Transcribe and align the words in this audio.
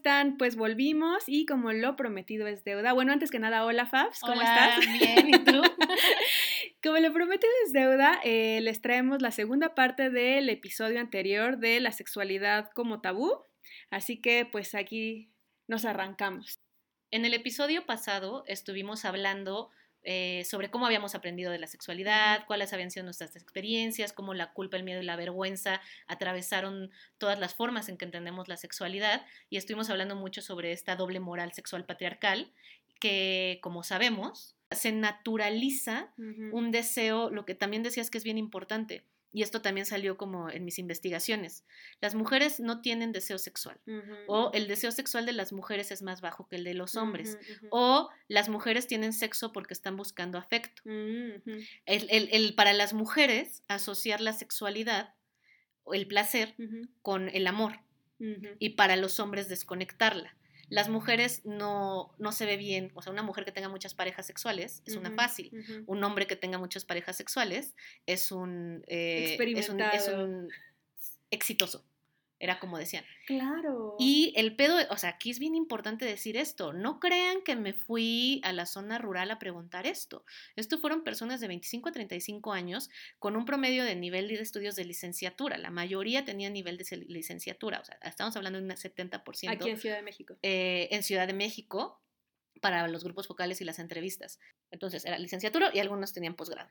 ¿cómo 0.00 0.12
están? 0.14 0.38
Pues 0.38 0.56
volvimos 0.56 1.24
y 1.26 1.44
como 1.44 1.72
lo 1.72 1.94
prometido 1.94 2.46
es 2.46 2.64
deuda. 2.64 2.94
Bueno, 2.94 3.12
antes 3.12 3.30
que 3.30 3.38
nada, 3.38 3.66
hola 3.66 3.84
Fabs, 3.84 4.20
¿cómo 4.20 4.40
Hola, 4.40 4.76
estás? 4.76 4.98
Bien, 4.98 5.28
¿y 5.28 5.44
tú? 5.44 5.60
como 6.82 6.98
lo 6.98 7.12
prometido 7.12 7.52
es 7.66 7.72
deuda, 7.74 8.18
eh, 8.24 8.60
les 8.62 8.80
traemos 8.80 9.20
la 9.20 9.30
segunda 9.30 9.74
parte 9.74 10.08
del 10.08 10.48
episodio 10.48 11.00
anterior 11.00 11.58
de 11.58 11.80
la 11.80 11.92
sexualidad 11.92 12.70
como 12.74 13.02
tabú. 13.02 13.42
Así 13.90 14.22
que 14.22 14.46
pues 14.50 14.74
aquí 14.74 15.34
nos 15.68 15.84
arrancamos. 15.84 16.60
En 17.10 17.26
el 17.26 17.34
episodio 17.34 17.84
pasado 17.84 18.44
estuvimos 18.46 19.04
hablando 19.04 19.70
eh, 20.02 20.44
sobre 20.44 20.70
cómo 20.70 20.86
habíamos 20.86 21.14
aprendido 21.14 21.52
de 21.52 21.58
la 21.58 21.66
sexualidad, 21.66 22.46
cuáles 22.46 22.72
habían 22.72 22.90
sido 22.90 23.04
nuestras 23.04 23.36
experiencias, 23.36 24.12
cómo 24.12 24.34
la 24.34 24.52
culpa, 24.52 24.76
el 24.76 24.84
miedo 24.84 25.02
y 25.02 25.04
la 25.04 25.16
vergüenza 25.16 25.80
atravesaron 26.06 26.90
todas 27.18 27.38
las 27.38 27.54
formas 27.54 27.88
en 27.88 27.96
que 27.96 28.06
entendemos 28.06 28.48
la 28.48 28.56
sexualidad. 28.56 29.24
Y 29.50 29.56
estuvimos 29.56 29.90
hablando 29.90 30.16
mucho 30.16 30.42
sobre 30.42 30.72
esta 30.72 30.96
doble 30.96 31.20
moral 31.20 31.52
sexual 31.52 31.84
patriarcal 31.84 32.52
que, 32.98 33.58
como 33.62 33.82
sabemos, 33.82 34.56
se 34.70 34.92
naturaliza 34.92 36.12
un 36.16 36.70
deseo, 36.70 37.30
lo 37.30 37.44
que 37.44 37.54
también 37.54 37.82
decías 37.82 38.10
que 38.10 38.18
es 38.18 38.24
bien 38.24 38.38
importante, 38.38 39.04
y 39.32 39.42
esto 39.42 39.62
también 39.62 39.86
salió 39.86 40.16
como 40.16 40.50
en 40.50 40.64
mis 40.64 40.78
investigaciones, 40.78 41.64
las 42.00 42.14
mujeres 42.14 42.58
no 42.60 42.80
tienen 42.80 43.12
deseo 43.12 43.38
sexual. 43.38 43.80
O 44.26 44.50
el 44.54 44.66
deseo 44.68 44.90
sexual 44.90 45.24
de 45.26 45.32
las 45.32 45.52
mujeres 45.52 45.90
es 45.92 46.02
más 46.02 46.20
bajo 46.20 46.48
que 46.48 46.56
el 46.56 46.64
de 46.64 46.74
los 46.74 46.96
hombres. 46.96 47.38
O 47.70 48.08
las 48.28 48.48
mujeres 48.48 48.86
tienen 48.86 49.12
sexo 49.12 49.52
porque 49.52 49.74
están 49.74 49.96
buscando 49.96 50.36
afecto. 50.38 50.82
El, 51.86 52.06
el- 52.10 52.28
el- 52.32 52.54
para 52.54 52.72
las 52.72 52.92
mujeres, 52.92 53.62
asociar 53.68 54.20
la 54.20 54.32
sexualidad 54.32 55.14
o 55.84 55.94
el 55.94 56.06
placer 56.06 56.54
con 57.02 57.28
el 57.28 57.46
amor. 57.46 57.80
Y 58.58 58.70
para 58.70 58.96
los 58.96 59.18
hombres, 59.20 59.48
desconectarla. 59.48 60.36
Las 60.70 60.88
mujeres 60.88 61.42
no, 61.44 62.14
no 62.18 62.32
se 62.32 62.46
ve 62.46 62.56
bien. 62.56 62.90
O 62.94 63.02
sea, 63.02 63.12
una 63.12 63.22
mujer 63.22 63.44
que 63.44 63.52
tenga 63.52 63.68
muchas 63.68 63.94
parejas 63.94 64.26
sexuales 64.26 64.82
es 64.86 64.96
una 64.96 65.10
fácil. 65.10 65.50
Un 65.86 66.02
hombre 66.02 66.26
que 66.26 66.36
tenga 66.36 66.58
muchas 66.58 66.84
parejas 66.84 67.16
sexuales 67.16 67.74
es 68.06 68.32
un, 68.32 68.84
eh, 68.86 69.36
es 69.38 69.68
un, 69.68 69.80
es 69.80 70.08
un 70.08 70.48
exitoso. 71.30 71.84
Era 72.40 72.58
como 72.58 72.78
decían. 72.78 73.04
Claro. 73.26 73.96
Y 73.98 74.32
el 74.34 74.56
pedo, 74.56 74.76
o 74.88 74.96
sea, 74.96 75.10
aquí 75.10 75.30
es 75.30 75.38
bien 75.38 75.54
importante 75.54 76.06
decir 76.06 76.38
esto. 76.38 76.72
No 76.72 76.98
crean 76.98 77.42
que 77.42 77.54
me 77.54 77.74
fui 77.74 78.40
a 78.42 78.54
la 78.54 78.64
zona 78.64 78.98
rural 78.98 79.30
a 79.30 79.38
preguntar 79.38 79.86
esto. 79.86 80.24
Esto 80.56 80.78
fueron 80.78 81.04
personas 81.04 81.40
de 81.40 81.48
25 81.48 81.90
a 81.90 81.92
35 81.92 82.52
años 82.54 82.88
con 83.18 83.36
un 83.36 83.44
promedio 83.44 83.84
de 83.84 83.94
nivel 83.94 84.26
de 84.28 84.40
estudios 84.40 84.74
de 84.74 84.86
licenciatura. 84.86 85.58
La 85.58 85.70
mayoría 85.70 86.24
tenía 86.24 86.48
nivel 86.48 86.78
de 86.78 87.06
licenciatura. 87.08 87.78
O 87.80 87.84
sea, 87.84 87.98
estamos 88.02 88.34
hablando 88.36 88.58
de 88.58 88.64
un 88.64 88.70
70% 88.70 89.50
Aquí 89.50 89.68
en 89.68 89.78
Ciudad 89.78 89.96
de 89.96 90.02
México. 90.02 90.36
eh, 90.42 90.88
en 90.92 91.02
Ciudad 91.02 91.26
de 91.26 91.34
México 91.34 92.00
para 92.60 92.86
los 92.88 93.04
grupos 93.04 93.26
focales 93.26 93.60
y 93.60 93.64
las 93.64 93.78
entrevistas. 93.78 94.38
Entonces, 94.70 95.04
era 95.04 95.18
licenciatura 95.18 95.70
y 95.72 95.78
algunos 95.78 96.12
tenían 96.12 96.34
posgrado. 96.34 96.70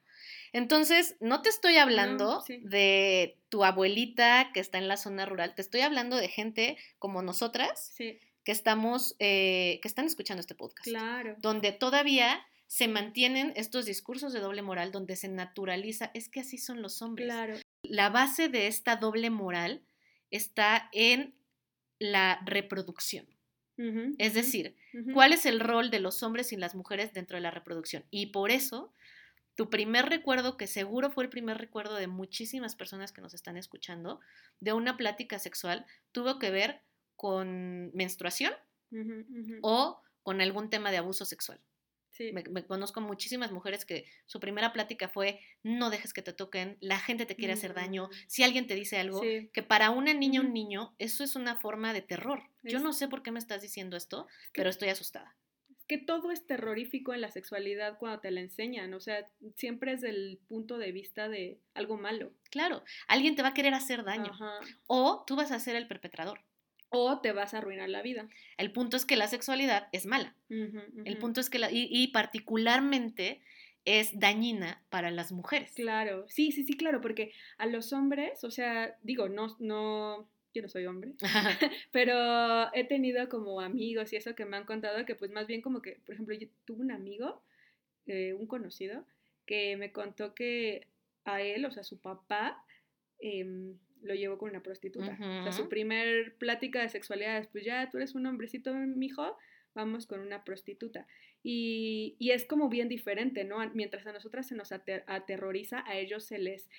Entonces, 0.53 1.15
no 1.19 1.41
te 1.41 1.49
estoy 1.49 1.77
hablando 1.77 2.41
sí. 2.41 2.59
de 2.63 3.37
tu 3.49 3.65
abuelita 3.65 4.51
que 4.53 4.59
está 4.59 4.77
en 4.77 4.87
la 4.87 4.97
zona 4.97 5.25
rural, 5.25 5.55
te 5.55 5.61
estoy 5.61 5.81
hablando 5.81 6.17
de 6.17 6.27
gente 6.27 6.77
como 6.99 7.21
nosotras 7.21 7.91
Sí, 7.95 8.19
que 8.43 8.51
estamos, 8.51 9.15
eh, 9.19 9.79
que 9.81 9.87
están 9.87 10.05
escuchando 10.05 10.41
este 10.41 10.55
podcast, 10.55 10.87
claro. 10.87 11.35
donde 11.39 11.71
todavía 11.71 12.45
se 12.67 12.87
mantienen 12.87 13.51
estos 13.55 13.85
discursos 13.85 14.31
de 14.31 14.39
doble 14.39 14.61
moral, 14.61 14.91
donde 14.91 15.15
se 15.15 15.27
naturaliza, 15.27 16.11
es 16.13 16.29
que 16.29 16.41
así 16.41 16.59
son 16.59 16.83
los 16.83 17.01
hombres. 17.01 17.27
Claro. 17.27 17.55
La 17.81 18.09
base 18.09 18.47
de 18.47 18.67
esta 18.67 18.95
doble 18.95 19.31
moral 19.31 19.83
está 20.29 20.89
en 20.93 21.33
la 21.97 22.39
reproducción. 22.45 23.27
Es 24.17 24.33
decir, 24.33 24.75
cuál 25.13 25.31
es 25.31 25.45
el 25.45 25.59
rol 25.59 25.89
de 25.89 25.99
los 25.99 26.21
hombres 26.23 26.51
y 26.51 26.57
las 26.57 26.75
mujeres 26.75 27.13
dentro 27.13 27.37
de 27.37 27.41
la 27.41 27.51
reproducción. 27.51 28.03
Y 28.11 28.27
por 28.27 28.51
eso, 28.51 28.93
tu 29.55 29.69
primer 29.69 30.07
recuerdo, 30.07 30.57
que 30.57 30.67
seguro 30.67 31.09
fue 31.11 31.23
el 31.23 31.29
primer 31.29 31.57
recuerdo 31.57 31.95
de 31.95 32.07
muchísimas 32.07 32.75
personas 32.75 33.11
que 33.11 33.21
nos 33.21 33.33
están 33.33 33.57
escuchando, 33.57 34.19
de 34.59 34.73
una 34.73 34.97
plática 34.97 35.39
sexual, 35.39 35.85
tuvo 36.11 36.39
que 36.39 36.51
ver 36.51 36.81
con 37.15 37.91
menstruación 37.93 38.53
o 39.61 40.01
con 40.23 40.41
algún 40.41 40.69
tema 40.69 40.91
de 40.91 40.97
abuso 40.97 41.25
sexual. 41.25 41.59
Sí. 42.19 42.33
Me, 42.33 42.43
me 42.43 42.65
conozco 42.65 42.99
muchísimas 42.99 43.53
mujeres 43.53 43.85
que 43.85 44.03
su 44.25 44.41
primera 44.41 44.73
plática 44.73 45.07
fue 45.07 45.39
no 45.63 45.89
dejes 45.89 46.11
que 46.11 46.21
te 46.21 46.33
toquen, 46.33 46.77
la 46.81 46.99
gente 46.99 47.25
te 47.25 47.37
quiere 47.37 47.53
hacer 47.53 47.73
daño, 47.73 48.07
Mm. 48.09 48.15
si 48.27 48.43
alguien 48.43 48.67
te 48.67 48.75
dice 48.75 48.97
algo, 48.99 49.21
Sí. 49.21 49.49
que 49.53 49.63
para 49.63 49.89
una 49.89 50.13
niña 50.13 50.41
o 50.41 50.43
un 50.43 50.53
niño 50.53 50.93
eso 50.99 51.23
es 51.23 51.37
una 51.37 51.55
forma 51.55 51.93
de 51.93 52.01
terror. 52.01 52.43
Yo 52.63 52.79
no 52.79 52.91
sé 52.91 53.07
por 53.07 53.23
qué 53.23 53.31
me 53.31 53.39
estás 53.39 53.61
diciendo 53.61 53.95
esto, 53.95 54.27
pero 54.53 54.69
estoy 54.69 54.89
asustada. 54.89 55.33
que 55.87 55.97
todo 55.97 56.29
es 56.31 56.45
terrorífico 56.45 57.15
en 57.15 57.21
la 57.21 57.31
sexualidad 57.31 57.97
cuando 57.97 58.19
te 58.19 58.29
la 58.29 58.41
enseñan, 58.41 58.93
o 58.93 58.99
sea, 58.99 59.25
siempre 59.55 59.93
es 59.93 60.01
del 60.01 60.39
punto 60.47 60.77
de 60.77 60.91
vista 60.91 61.29
de 61.29 61.57
algo 61.73 61.97
malo. 61.97 62.31
Claro, 62.51 62.83
alguien 63.07 63.35
te 63.35 63.41
va 63.41 63.47
a 63.47 63.53
querer 63.55 63.73
hacer 63.73 64.03
daño 64.03 64.31
Ajá. 64.33 64.59
o 64.85 65.23
tú 65.25 65.35
vas 65.35 65.51
a 65.51 65.59
ser 65.59 65.75
el 65.75 65.87
perpetrador. 65.87 66.41
O 66.89 67.19
te 67.19 67.31
vas 67.31 67.53
a 67.53 67.59
arruinar 67.59 67.89
la 67.89 68.01
vida. 68.01 68.27
El 68.57 68.71
punto 68.71 68.97
es 68.97 69.05
que 69.05 69.15
la 69.15 69.27
sexualidad 69.27 69.89
es 69.91 70.05
mala. 70.05 70.35
El 70.49 71.17
punto 71.19 71.39
es 71.39 71.49
que 71.49 71.59
la, 71.59 71.71
y, 71.71 71.87
y 71.91 72.07
particularmente 72.07 73.41
es 73.85 74.19
dañina 74.19 74.83
para 74.89 75.11
las 75.11 75.31
mujeres. 75.31 75.71
Claro, 75.75 76.25
sí, 76.27 76.51
sí, 76.51 76.63
sí, 76.63 76.77
claro, 76.77 77.01
porque 77.01 77.31
a 77.57 77.65
los 77.65 77.93
hombres, 77.93 78.43
o 78.43 78.51
sea, 78.51 78.95
digo, 79.03 79.29
no, 79.29 79.55
no, 79.59 80.29
yo 80.53 80.61
no 80.61 80.69
soy 80.69 80.85
hombre, 80.85 81.13
pero 81.91 82.73
he 82.73 82.83
tenido 82.83 83.27
como 83.29 83.61
amigos 83.61 84.11
y 84.13 84.17
eso 84.17 84.35
que 84.35 84.45
me 84.45 84.57
han 84.57 84.65
contado 84.65 85.05
que 85.05 85.15
pues 85.15 85.31
más 85.31 85.47
bien 85.47 85.61
como 85.61 85.81
que, 85.81 85.99
por 86.05 86.13
ejemplo, 86.13 86.35
yo 86.35 86.47
tuve 86.65 86.81
un 86.81 86.91
amigo, 86.91 87.41
eh, 88.05 88.33
un 88.33 88.47
conocido, 88.47 89.05
que 89.45 89.77
me 89.77 89.91
contó 89.91 90.35
que 90.35 90.87
a 91.25 91.41
él, 91.41 91.65
o 91.65 91.71
sea, 91.71 91.83
su 91.83 91.99
papá, 91.99 92.63
em, 93.19 93.77
lo 94.01 94.13
llevó 94.15 94.37
con 94.37 94.49
una 94.49 94.61
prostituta. 94.63 95.17
O 95.19 95.43
sea, 95.43 95.51
su 95.51 95.69
primer 95.69 96.35
plática 96.37 96.81
de 96.81 96.89
sexualidad 96.89 97.37
es, 97.37 97.47
pues 97.47 97.65
ya 97.65 97.89
tú 97.89 97.97
eres 97.97 98.15
un 98.15 98.25
hombrecito, 98.25 98.73
mijo, 98.73 99.37
vamos 99.73 100.05
con 100.07 100.19
una 100.19 100.43
prostituta. 100.43 101.05
Y, 101.41 102.15
y 102.19 102.31
es 102.31 102.43
como 102.45 102.67
bien 102.67 102.89
diferente, 102.89 103.43
¿no? 103.45 103.57
Mientras 103.73 104.05
a 104.07 104.11
nosotras 104.11 104.47
se 104.47 104.55
nos 104.55 104.71
ater- 104.71 105.03
aterroriza, 105.07 105.83
a 105.87 105.95
ellos 105.97 106.25
se 106.25 106.37
les 106.37 106.69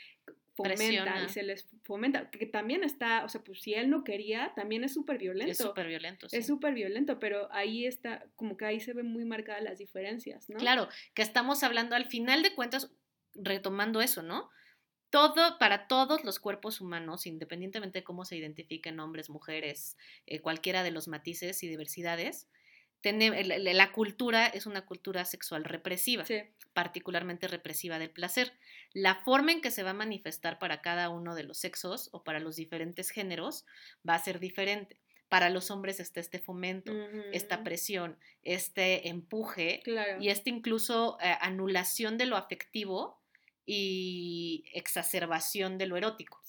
fomenta 0.54 0.74
Presiona. 0.74 1.24
y 1.24 1.28
se 1.30 1.42
les 1.42 1.66
fomenta, 1.84 2.28
que 2.30 2.44
también 2.44 2.84
está, 2.84 3.24
o 3.24 3.28
sea, 3.30 3.42
pues 3.42 3.62
si 3.62 3.72
él 3.72 3.88
no 3.88 4.04
quería, 4.04 4.52
también 4.54 4.84
es 4.84 4.92
súper 4.92 5.16
violento. 5.16 5.52
es 5.52 5.56
súper 5.58 5.86
violento. 5.86 6.28
sí. 6.28 6.36
Es 6.36 6.46
súper 6.46 6.74
violento, 6.74 7.18
pero 7.18 7.50
ahí 7.52 7.86
está, 7.86 8.26
como 8.36 8.58
que 8.58 8.66
ahí 8.66 8.80
se 8.80 8.92
ven 8.92 9.06
muy 9.06 9.24
marcadas 9.24 9.62
las 9.62 9.78
diferencias, 9.78 10.50
¿no? 10.50 10.58
Claro, 10.58 10.88
que 11.14 11.22
estamos 11.22 11.62
hablando 11.62 11.96
al 11.96 12.04
final 12.06 12.42
de 12.42 12.54
cuentas, 12.54 12.92
retomando 13.34 14.02
eso, 14.02 14.22
¿no? 14.22 14.50
Todo, 15.10 15.58
para 15.58 15.88
todos 15.88 16.24
los 16.24 16.38
cuerpos 16.38 16.80
humanos, 16.80 17.26
independientemente 17.26 17.98
de 18.00 18.04
cómo 18.04 18.24
se 18.24 18.36
identifiquen 18.36 19.00
hombres, 19.00 19.28
mujeres, 19.28 19.96
eh, 20.26 20.40
cualquiera 20.40 20.82
de 20.82 20.92
los 20.92 21.08
matices 21.08 21.62
y 21.62 21.68
diversidades, 21.68 22.48
la, 23.02 23.92
cultura 23.92 24.46
es 24.46 24.66
una 24.66 24.84
cultura 24.84 25.24
sexual 25.24 25.64
represiva, 25.64 26.24
Sí, 26.26 26.42
particularmente 26.72 27.48
represiva 27.48 27.98
del 27.98 28.10
placer. 28.10 28.52
La 28.92 29.16
forma 29.16 29.52
en 29.52 29.60
que 29.60 29.70
se 29.70 29.82
va 29.82 29.90
a 29.90 29.94
manifestar 29.94 30.58
para 30.58 30.82
cada 30.82 31.08
uno 31.08 31.34
de 31.34 31.44
los 31.44 31.58
sexos 31.58 32.10
o 32.12 32.22
para 32.22 32.40
los 32.40 32.56
diferentes 32.56 33.10
géneros 33.10 33.64
va 34.08 34.14
a 34.14 34.18
ser 34.18 34.38
diferente. 34.38 35.00
Para 35.28 35.48
los 35.48 35.70
hombres 35.70 36.00
está 36.00 36.20
este 36.20 36.40
fomento, 36.40 36.92
esta 37.32 37.62
presión, 37.62 38.18
este 38.42 39.08
empuje 39.08 39.80
Claro. 39.84 40.20
y 40.20 40.28
esta 40.28 40.50
incluso 40.50 41.18
eh, 41.22 41.36
anulación 41.40 42.18
de 42.18 42.26
lo 42.26 42.36
afectivo 42.36 43.19
y 43.72 44.64
exacerbación 44.72 45.78
de 45.78 45.86
lo 45.86 45.96
erótico. 45.96 46.40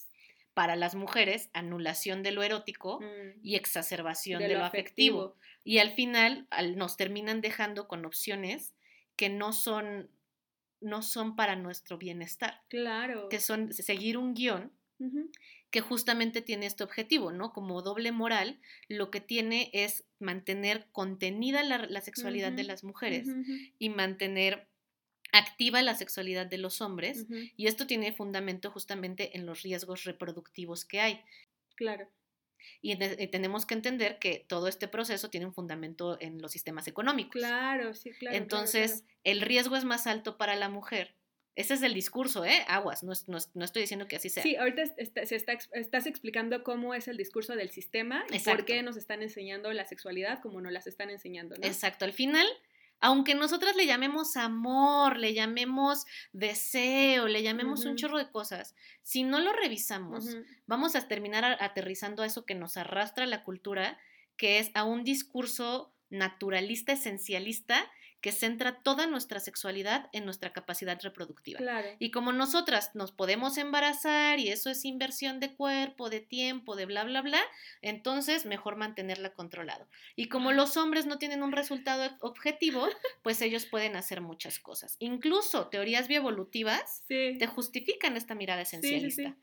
Para 0.54 0.76
las 0.76 0.94
mujeres, 0.94 1.48
anulación 1.54 2.22
de 2.22 2.32
lo 2.32 2.42
erótico 2.42 3.00
Mm, 3.00 3.40
y 3.42 3.54
exacerbación 3.56 4.40
de 4.42 4.48
de, 4.48 4.54
lo 4.54 4.64
afectivo. 4.64 5.34
Y 5.64 5.78
al 5.78 5.92
final 5.92 6.46
al- 6.50 6.76
nos 6.76 6.96
terminan 6.96 7.40
dejando 7.40 7.88
con 7.88 8.04
opciones 8.04 8.74
que 9.16 9.28
no 9.30 9.52
son, 9.52 10.10
no 10.80 11.02
son 11.02 11.36
para 11.36 11.56
nuestro 11.56 11.96
bienestar, 11.96 12.60
Claro. 12.68 13.28
que 13.28 13.40
son 13.40 13.72
seguir 13.72 14.18
un 14.18 14.34
guion 14.34 14.72
que 15.72 15.80
justamente 15.80 16.42
tiene 16.42 16.66
este 16.66 16.84
objetivo, 16.84 17.32
¿no? 17.32 17.52
Como 17.52 17.82
doble 17.82 18.12
moral, 18.12 18.60
lo 18.88 19.10
que 19.10 19.20
tiene 19.20 19.68
es 19.72 20.04
mantener 20.20 20.86
contenida 20.92 21.62
la, 21.64 21.78
la 21.78 22.00
sexualidad 22.02 22.52
de 22.52 22.62
las 22.62 22.84
mujeres 22.84 23.26
y 23.80 23.88
mantener 23.88 24.68
activa 25.32 25.82
la 25.82 25.94
sexualidad 25.94 26.46
de 26.46 26.58
los 26.58 26.80
hombres. 26.80 27.26
Y 27.56 27.66
esto 27.66 27.86
tiene 27.86 28.12
fundamento 28.12 28.70
justamente 28.70 29.36
en 29.36 29.46
los 29.46 29.62
riesgos 29.62 30.04
reproductivos 30.04 30.84
que 30.84 31.00
hay. 31.00 31.24
Claro. 31.74 32.08
Y, 32.80 32.92
y 32.92 33.26
tenemos 33.28 33.66
que 33.66 33.74
entender 33.74 34.18
que 34.18 34.44
todo 34.46 34.68
este 34.68 34.86
proceso 34.86 35.30
tiene 35.30 35.46
un 35.46 35.54
fundamento 35.54 36.16
en 36.20 36.40
los 36.40 36.52
sistemas 36.52 36.86
económicos. 36.86 37.32
Claro, 37.32 37.94
sí, 37.94 38.10
claro. 38.12 38.36
Entonces, 38.36 39.00
claro. 39.00 39.16
el 39.24 39.40
riesgo 39.40 39.76
es 39.76 39.84
más 39.84 40.06
alto 40.06 40.36
para 40.36 40.54
la 40.54 40.68
mujer 40.68 41.16
Ese 41.54 41.74
es 41.74 41.82
el 41.82 41.92
discurso, 41.92 42.44
¿eh? 42.44 42.64
Aguas, 42.66 43.02
no, 43.02 43.12
no, 43.26 43.64
estoy 43.64 43.82
diciendo 43.82 44.08
que 44.08 44.16
así 44.16 44.30
sea. 44.30 44.42
Sí, 44.42 44.56
ahorita 44.56 44.84
se 45.24 45.36
está, 45.36 45.58
estás 45.72 46.06
explicando 46.06 46.62
cómo 46.62 46.94
es 46.94 47.08
el 47.08 47.16
discurso 47.16 47.56
del 47.56 47.70
sistema 47.70 48.24
y 48.30 48.38
por 48.38 48.64
qué 48.64 48.82
nos 48.82 48.96
están 48.96 49.22
enseñando 49.22 49.70
la 49.72 49.84
sexualidad 49.84 50.40
como 50.40 50.60
nos 50.60 50.72
las 50.72 50.86
están 50.86 51.10
enseñando, 51.10 51.56
¿no? 51.56 51.66
Exacto, 51.66 52.04
al 52.04 52.12
final, 52.12 52.46
aunque 53.02 53.34
nosotras 53.34 53.74
le 53.74 53.84
llamemos 53.84 54.36
amor, 54.36 55.18
le 55.18 55.34
llamemos 55.34 56.06
deseo, 56.32 57.26
le 57.26 57.42
llamemos 57.42 57.84
un 57.84 57.96
chorro 57.96 58.16
de 58.16 58.30
cosas, 58.30 58.76
si 59.02 59.24
no 59.24 59.40
lo 59.40 59.52
revisamos, 59.52 60.36
vamos 60.66 60.94
a 60.94 61.08
terminar 61.08 61.58
aterrizando 61.60 62.22
a 62.22 62.26
eso 62.26 62.46
que 62.46 62.54
nos 62.54 62.76
arrastra 62.76 63.26
la 63.26 63.42
cultura, 63.42 63.98
que 64.36 64.60
es 64.60 64.70
a 64.74 64.84
un 64.84 65.02
discurso 65.02 65.92
naturalista, 66.10 66.92
esencialista, 66.92 67.90
que 68.22 68.32
centra 68.32 68.80
toda 68.82 69.06
nuestra 69.06 69.40
sexualidad 69.40 70.08
en 70.12 70.24
nuestra 70.24 70.52
capacidad 70.52 70.98
reproductiva. 71.02 71.60
Y 71.98 72.12
como 72.12 72.32
nosotras 72.32 72.94
nos 72.94 73.10
podemos 73.10 73.58
embarazar 73.58 74.38
y 74.38 74.48
eso 74.48 74.70
es 74.70 74.84
inversión 74.84 75.40
de 75.40 75.54
cuerpo, 75.54 76.08
de 76.08 76.20
tiempo, 76.20 76.76
de 76.76 76.86
bla, 76.86 77.02
bla, 77.04 77.20
bla, 77.20 77.40
entonces 77.82 78.46
mejor 78.46 78.76
mantenerla 78.76 79.34
controlado. 79.34 79.88
Y 80.14 80.28
como 80.28 80.52
los 80.52 80.76
hombres 80.76 81.04
no 81.04 81.18
tienen 81.18 81.42
un 81.42 81.52
resultado 81.52 82.16
objetivo, 82.20 82.86
pues 83.22 83.42
ellos 83.42 83.66
pueden 83.66 83.96
hacer 83.96 84.20
muchas 84.20 84.60
cosas. 84.60 84.96
Incluso 85.00 85.68
teorías 85.68 86.06
bioevolutivas 86.06 87.02
te 87.08 87.46
justifican 87.46 88.16
esta 88.16 88.36
mirada 88.36 88.62
esencialista. 88.62 89.36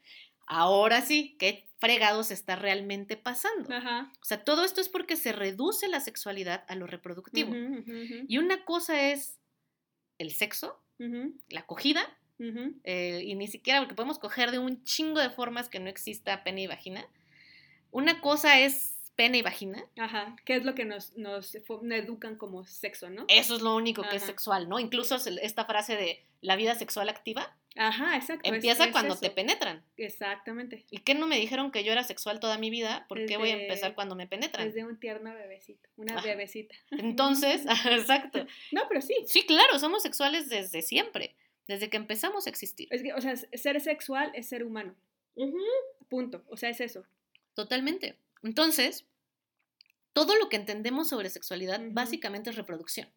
Ahora 0.49 1.01
sí, 1.01 1.35
¿qué 1.37 1.67
fregados 1.77 2.31
está 2.31 2.55
realmente 2.55 3.15
pasando? 3.15 3.69
O 3.69 4.25
sea, 4.25 4.43
todo 4.43 4.65
esto 4.65 4.81
es 4.81 4.89
porque 4.89 5.15
se 5.15 5.31
reduce 5.31 5.87
la 5.87 5.99
sexualidad 5.99 6.65
a 6.67 6.75
lo 6.75 6.87
reproductivo. 6.87 7.53
Y 8.27 8.39
una 8.39 8.65
cosa 8.65 9.11
es 9.11 9.39
el 10.17 10.31
sexo, 10.31 10.81
la 10.97 11.61
acogida, 11.61 12.01
eh, 12.83 13.21
y 13.23 13.35
ni 13.35 13.47
siquiera 13.47 13.79
porque 13.79 13.93
podemos 13.93 14.17
coger 14.17 14.49
de 14.49 14.57
un 14.57 14.83
chingo 14.83 15.19
de 15.19 15.29
formas 15.29 15.69
que 15.69 15.79
no 15.79 15.87
exista 15.87 16.43
pene 16.43 16.63
y 16.63 16.67
vagina. 16.67 17.05
Una 17.91 18.19
cosa 18.19 18.59
es 18.59 18.95
pene 19.15 19.37
y 19.37 19.41
vagina. 19.43 19.83
Ajá, 19.97 20.35
¿qué 20.45 20.55
es 20.55 20.65
lo 20.65 20.73
que 20.73 20.85
nos, 20.85 21.15
nos, 21.15 21.53
educan 21.53 22.37
como 22.37 22.65
sexo, 22.65 23.11
no? 23.11 23.25
Eso 23.27 23.55
es 23.55 23.61
lo 23.61 23.75
único 23.75 24.01
que 24.09 24.15
es 24.15 24.23
sexual, 24.23 24.67
¿no? 24.67 24.79
Incluso 24.79 25.17
esta 25.41 25.65
frase 25.65 25.95
de 25.95 26.25
la 26.41 26.55
vida 26.55 26.73
sexual 26.73 27.07
activa 27.07 27.55
Ajá, 27.81 28.17
exacto. 28.17 28.53
Empieza 28.53 28.91
cuando 28.91 29.17
te 29.17 29.29
penetran. 29.29 29.81
Exactamente. 29.95 30.85
¿Y 30.91 30.97
qué 30.97 31.15
no 31.15 31.27
me 31.27 31.37
dijeron 31.37 31.71
que 31.71 31.85
yo 31.85 31.93
era 31.93 32.03
sexual 32.03 32.41
toda 32.41 32.57
mi 32.57 32.69
vida? 32.69 33.05
¿Por 33.07 33.25
qué 33.25 33.37
voy 33.37 33.51
a 33.51 33.61
empezar 33.61 33.95
cuando 33.95 34.15
me 34.15 34.27
penetran? 34.27 34.67
Desde 34.67 34.83
un 34.83 34.99
tierno 34.99 35.33
bebecito, 35.33 35.87
una 35.95 36.21
bebecita. 36.21 36.75
Entonces, 36.91 37.65
exacto. 37.89 38.45
No, 38.73 38.81
pero 38.89 39.01
sí. 39.01 39.15
Sí, 39.27 39.45
claro, 39.45 39.79
somos 39.79 40.03
sexuales 40.03 40.49
desde 40.49 40.81
siempre, 40.81 41.37
desde 41.69 41.89
que 41.89 41.95
empezamos 41.95 42.47
a 42.47 42.49
existir. 42.49 42.89
Es 42.91 43.01
que, 43.01 43.13
o 43.13 43.21
sea, 43.21 43.37
ser 43.37 43.79
sexual 43.79 44.29
es 44.35 44.49
ser 44.49 44.65
humano. 44.65 44.93
Punto. 46.09 46.43
O 46.49 46.57
sea, 46.57 46.69
es 46.69 46.81
eso. 46.81 47.05
Totalmente. 47.53 48.17
Entonces, 48.43 49.05
todo 50.11 50.35
lo 50.35 50.49
que 50.49 50.57
entendemos 50.57 51.07
sobre 51.07 51.29
sexualidad 51.29 51.79
básicamente 51.91 52.49
es 52.49 52.57
reproducción. 52.57 53.07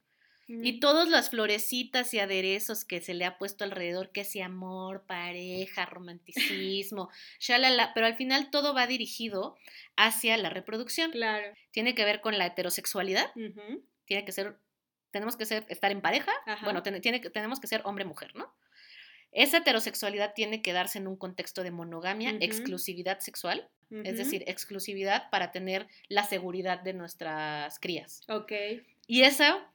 Y 0.48 0.80
todas 0.80 1.08
las 1.08 1.30
florecitas 1.30 2.12
y 2.12 2.18
aderezos 2.18 2.84
que 2.84 3.00
se 3.00 3.14
le 3.14 3.24
ha 3.24 3.38
puesto 3.38 3.64
alrededor, 3.64 4.10
que 4.10 4.24
si 4.24 4.40
amor, 4.40 5.04
pareja, 5.06 5.86
romanticismo, 5.86 7.08
shalala, 7.40 7.92
pero 7.94 8.06
al 8.06 8.16
final 8.16 8.50
todo 8.50 8.74
va 8.74 8.86
dirigido 8.86 9.56
hacia 9.96 10.36
la 10.36 10.50
reproducción. 10.50 11.10
Claro. 11.10 11.54
Tiene 11.70 11.94
que 11.94 12.04
ver 12.04 12.20
con 12.20 12.38
la 12.38 12.46
heterosexualidad. 12.46 13.32
Tiene 14.04 14.24
que 14.24 14.32
ser, 14.32 14.58
tenemos 15.10 15.36
que 15.36 15.46
ser, 15.46 15.64
estar 15.68 15.90
en 15.90 16.02
pareja. 16.02 16.32
Bueno, 16.62 16.82
tiene, 16.82 17.00
tenemos 17.00 17.60
que 17.60 17.66
ser 17.66 17.80
hombre-mujer, 17.84 18.34
¿no? 18.34 18.54
Esa 19.32 19.58
heterosexualidad 19.58 20.34
tiene 20.34 20.60
que 20.60 20.74
darse 20.74 20.98
en 20.98 21.06
un 21.06 21.16
contexto 21.16 21.62
de 21.62 21.70
monogamia, 21.70 22.36
exclusividad 22.40 23.20
sexual, 23.20 23.70
es 24.04 24.18
decir, 24.18 24.44
exclusividad 24.46 25.30
para 25.30 25.52
tener 25.52 25.86
la 26.08 26.24
seguridad 26.24 26.80
de 26.80 26.92
nuestras 26.92 27.78
crías. 27.78 28.20
Ok. 28.28 28.52
Y 29.06 29.22
esa 29.22 29.71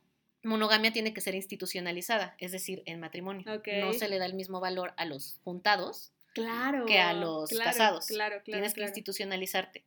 monogamia 0.47 0.91
tiene 0.91 1.13
que 1.13 1.21
ser 1.21 1.35
institucionalizada, 1.35 2.35
es 2.39 2.51
decir, 2.51 2.81
en 2.85 2.99
matrimonio. 2.99 3.45
No 3.79 3.93
se 3.93 4.09
le 4.09 4.17
da 4.17 4.25
el 4.25 4.33
mismo 4.33 4.59
valor 4.59 4.93
a 4.97 5.05
los 5.05 5.39
juntados 5.43 6.11
claro, 6.33 6.85
que 6.85 6.99
a 6.99 7.13
los 7.13 7.49
casados. 7.51 8.07
Claro, 8.07 8.41
Tienes 8.43 8.73
que 8.73 8.81
institucionalizarte. 8.81 9.83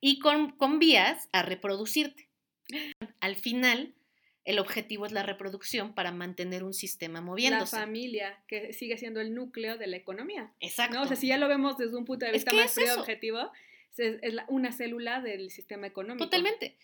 Y 0.00 0.18
con, 0.18 0.52
con 0.52 0.78
vías 0.78 1.28
a 1.32 1.42
reproducirte. 1.42 2.28
Al 3.20 3.36
final, 3.36 3.94
el 4.44 4.58
objetivo 4.58 5.06
es 5.06 5.12
la 5.12 5.22
reproducción 5.22 5.94
para 5.94 6.12
mantener 6.12 6.64
un 6.64 6.72
sistema 6.72 7.20
moviéndose. 7.20 7.76
La 7.76 7.82
familia, 7.82 8.42
que 8.46 8.72
sigue 8.72 8.96
siendo 8.96 9.20
el 9.20 9.34
núcleo 9.34 9.76
de 9.76 9.86
la 9.86 9.96
economía. 9.96 10.52
Exacto. 10.60 11.00
O 11.00 11.06
sea, 11.06 11.16
si 11.16 11.28
ya 11.28 11.36
lo 11.36 11.48
vemos 11.48 11.76
desde 11.76 11.96
un 11.96 12.04
punto 12.04 12.26
de 12.26 12.32
vista 12.32 12.52
más 12.52 12.72
frío 12.72 12.94
objetivo, 12.98 13.50
es 13.96 14.18
una 14.48 14.72
célula 14.72 15.20
del 15.20 15.50
sistema 15.50 15.86
económico. 15.86 16.24
Totalmente. 16.24 16.76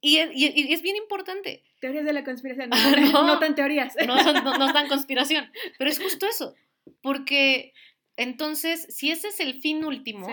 Y, 0.00 0.18
es 0.18 0.82
bien 0.82 0.96
importante. 0.96 1.64
Teorías 1.80 2.04
de 2.04 2.12
la 2.12 2.24
conspiración, 2.24 2.70
no, 2.70 3.26
no, 3.26 3.38
tan 3.38 3.54
teorías. 3.54 3.94
No, 4.06 4.22
son, 4.22 4.44
no, 4.44 4.72
tan 4.72 4.88
conspiración, 4.88 5.50
pero 5.78 5.90
es 5.90 5.98
justo 5.98 6.26
eso. 6.26 6.54
Porque 7.02 7.72
entonces, 8.16 8.86
si 8.90 9.10
ese 9.10 9.28
es 9.28 9.40
el 9.40 9.60
fin 9.60 9.84
último, 9.84 10.28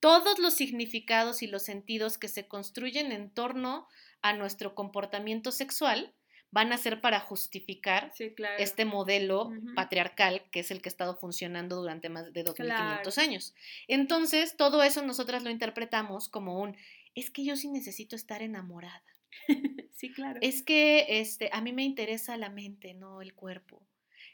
todos 0.00 0.38
los 0.38 0.54
significados 0.54 1.42
y 1.42 1.46
los 1.46 1.62
sentidos 1.62 2.18
que 2.18 2.28
se 2.28 2.46
construyen 2.46 3.12
en 3.12 3.30
torno 3.30 3.86
a 4.22 4.32
nuestro 4.32 4.74
comportamiento 4.74 5.52
sexual 5.52 6.14
van 6.50 6.72
a 6.72 6.78
ser 6.78 7.00
para 7.00 7.20
justificar 7.20 8.12
este 8.58 8.84
modelo 8.84 9.52
patriarcal 9.74 10.42
que 10.50 10.60
es 10.60 10.70
el 10.70 10.80
que 10.80 10.88
ha 10.88 10.92
estado 10.92 11.16
funcionando 11.16 11.76
durante 11.76 12.08
más 12.08 12.32
de 12.32 12.42
2500 12.42 13.18
años. 13.18 13.54
Entonces, 13.86 14.56
todo 14.56 14.82
eso 14.82 15.02
nosotras 15.02 15.42
lo 15.42 15.50
interpretamos 15.50 16.28
como 16.28 16.60
un, 16.60 16.76
es 17.14 17.30
que 17.30 17.44
yo 17.44 17.56
sí 17.56 17.68
necesito 17.68 18.16
estar 18.16 18.42
enamorada. 18.42 19.02
sí, 19.92 20.12
claro. 20.12 20.38
Es 20.42 20.62
que 20.62 21.20
este, 21.20 21.50
a 21.52 21.60
mí 21.60 21.72
me 21.72 21.84
interesa 21.84 22.36
la 22.36 22.48
mente, 22.48 22.94
no 22.94 23.20
el 23.20 23.34
cuerpo 23.34 23.82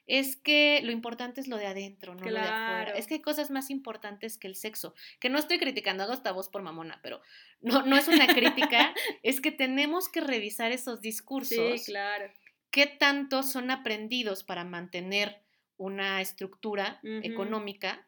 es 0.06 0.36
que 0.36 0.80
lo 0.82 0.92
importante 0.92 1.40
es 1.40 1.48
lo 1.48 1.56
de 1.56 1.66
adentro, 1.66 2.14
no 2.14 2.24
lo 2.24 2.32
de 2.32 2.38
afuera. 2.38 2.92
Es 2.96 3.06
que 3.06 3.14
hay 3.14 3.22
cosas 3.22 3.50
más 3.50 3.70
importantes 3.70 4.38
que 4.38 4.46
el 4.46 4.56
sexo. 4.56 4.94
Que 5.20 5.28
no 5.28 5.38
estoy 5.38 5.58
criticando, 5.58 6.02
hago 6.02 6.12
esta 6.12 6.32
voz 6.32 6.48
por 6.48 6.62
mamona, 6.62 7.00
pero 7.02 7.20
no, 7.60 7.86
no 7.86 7.96
es 7.96 8.08
una 8.08 8.26
crítica, 8.26 8.94
es 9.22 9.40
que 9.40 9.52
tenemos 9.52 10.08
que 10.08 10.20
revisar 10.20 10.72
esos 10.72 11.00
discursos. 11.00 11.80
Sí, 11.80 11.92
claro. 11.92 12.30
¿Qué 12.70 12.86
tanto 12.86 13.42
son 13.42 13.70
aprendidos 13.70 14.42
para 14.42 14.64
mantener 14.64 15.40
una 15.76 16.20
estructura 16.20 17.00
económica 17.02 18.06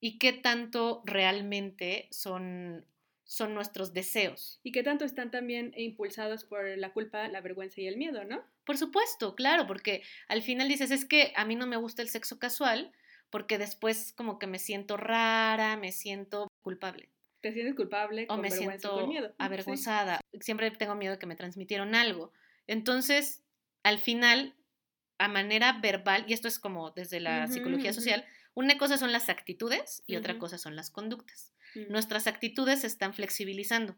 y 0.00 0.18
qué 0.18 0.32
tanto 0.32 1.02
realmente 1.04 2.08
son 2.10 2.84
son 3.24 3.54
nuestros 3.54 3.92
deseos. 3.94 4.60
Y 4.62 4.70
qué 4.72 4.82
tanto 4.82 5.04
están 5.04 5.30
también 5.30 5.72
impulsados 5.76 6.44
por 6.44 6.66
la 6.76 6.92
culpa, 6.92 7.26
la 7.28 7.40
vergüenza 7.40 7.80
y 7.80 7.86
el 7.86 7.96
miedo, 7.96 8.24
¿no? 8.24 8.44
Por 8.64 8.78
supuesto, 8.78 9.34
claro, 9.34 9.66
porque 9.66 10.02
al 10.28 10.42
final 10.42 10.68
dices, 10.68 10.90
es 10.90 11.04
que 11.04 11.32
a 11.36 11.44
mí 11.44 11.54
no 11.54 11.66
me 11.66 11.76
gusta 11.76 12.02
el 12.02 12.08
sexo 12.08 12.38
casual, 12.38 12.92
porque 13.30 13.58
después 13.58 14.12
como 14.16 14.38
que 14.38 14.46
me 14.46 14.58
siento 14.58 14.96
rara, 14.96 15.76
me 15.76 15.92
siento 15.92 16.48
culpable. 16.62 17.10
Te 17.40 17.52
sientes 17.52 17.74
culpable 17.74 18.26
o 18.30 18.38
me 18.38 18.50
siento 18.50 19.06
miedo. 19.06 19.34
avergonzada. 19.38 20.20
Siempre 20.40 20.70
tengo 20.70 20.94
miedo 20.94 21.12
de 21.12 21.18
que 21.18 21.26
me 21.26 21.36
transmitieron 21.36 21.94
algo. 21.94 22.32
Entonces, 22.66 23.44
al 23.82 23.98
final, 23.98 24.54
a 25.18 25.28
manera 25.28 25.78
verbal, 25.80 26.24
y 26.26 26.32
esto 26.32 26.48
es 26.48 26.58
como 26.58 26.90
desde 26.92 27.20
la 27.20 27.46
psicología 27.48 27.92
social, 27.92 28.24
una 28.54 28.78
cosa 28.78 28.96
son 28.96 29.12
las 29.12 29.28
actitudes 29.28 30.02
y 30.06 30.16
otra 30.16 30.38
cosa 30.38 30.56
son 30.58 30.76
las 30.76 30.90
conductas. 30.90 31.52
Nuestras 31.88 32.26
actitudes 32.26 32.80
se 32.80 32.86
están 32.86 33.14
flexibilizando, 33.14 33.96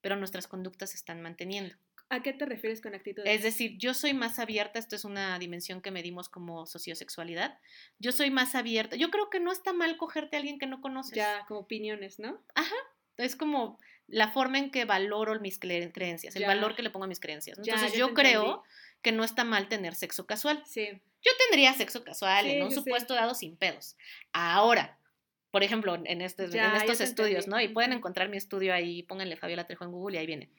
pero 0.00 0.16
nuestras 0.16 0.46
conductas 0.46 0.90
se 0.90 0.96
están 0.96 1.22
manteniendo. 1.22 1.74
¿A 2.08 2.22
qué 2.22 2.32
te 2.32 2.46
refieres 2.46 2.80
con 2.80 2.94
actitudes? 2.94 3.28
Es 3.28 3.42
decir, 3.42 3.76
yo 3.78 3.92
soy 3.92 4.14
más 4.14 4.38
abierta, 4.38 4.78
esto 4.78 4.94
es 4.94 5.04
una 5.04 5.38
dimensión 5.38 5.80
que 5.80 5.90
medimos 5.90 6.28
como 6.28 6.66
sociosexualidad. 6.66 7.58
Yo 7.98 8.12
soy 8.12 8.30
más 8.30 8.54
abierta. 8.54 8.94
Yo 8.96 9.10
creo 9.10 9.28
que 9.28 9.40
no 9.40 9.50
está 9.50 9.72
mal 9.72 9.96
cogerte 9.96 10.36
a 10.36 10.38
alguien 10.38 10.58
que 10.58 10.66
no 10.66 10.80
conoces. 10.80 11.16
Ya, 11.16 11.44
como 11.48 11.60
opiniones, 11.60 12.18
¿no? 12.18 12.40
Ajá. 12.54 12.76
Es 13.16 13.34
como 13.34 13.78
la 14.06 14.28
forma 14.28 14.58
en 14.58 14.70
que 14.70 14.84
valoro 14.84 15.38
mis 15.40 15.58
creencias, 15.58 16.36
el 16.36 16.46
valor 16.46 16.76
que 16.76 16.82
le 16.82 16.90
pongo 16.90 17.06
a 17.06 17.08
mis 17.08 17.18
creencias. 17.18 17.58
Entonces 17.58 17.94
yo, 17.94 18.14
creo 18.14 18.62
que 19.02 19.10
no 19.10 19.24
está 19.24 19.44
mal 19.44 19.68
tener 19.68 19.94
sexo 19.94 20.26
casual. 20.26 20.62
Sí. 20.64 20.86
Yo 21.22 21.32
tendría 21.48 21.72
sexo 21.74 22.04
casual 22.04 22.46
en 22.46 22.62
un 22.62 22.70
supuesto 22.70 23.14
dado 23.14 23.34
sin 23.34 23.56
pedos. 23.56 23.96
Ahora, 24.32 24.98
por 25.50 25.64
ejemplo, 25.64 25.94
en, 25.94 26.20
este, 26.20 26.44
en 26.44 26.76
estos 26.76 27.00
estudios, 27.00 27.48
¿no? 27.48 27.60
Y 27.60 27.68
pueden 27.68 27.92
encontrar 27.92 28.28
mi 28.28 28.36
estudio 28.36 28.74
ahí, 28.74 29.02
pónganle 29.02 29.36
Fabiola 29.36 29.66
Trejo 29.66 29.84
en 29.84 29.90
Google 29.90 30.16
y 30.16 30.20
ahí 30.20 30.26
viene. 30.26 30.50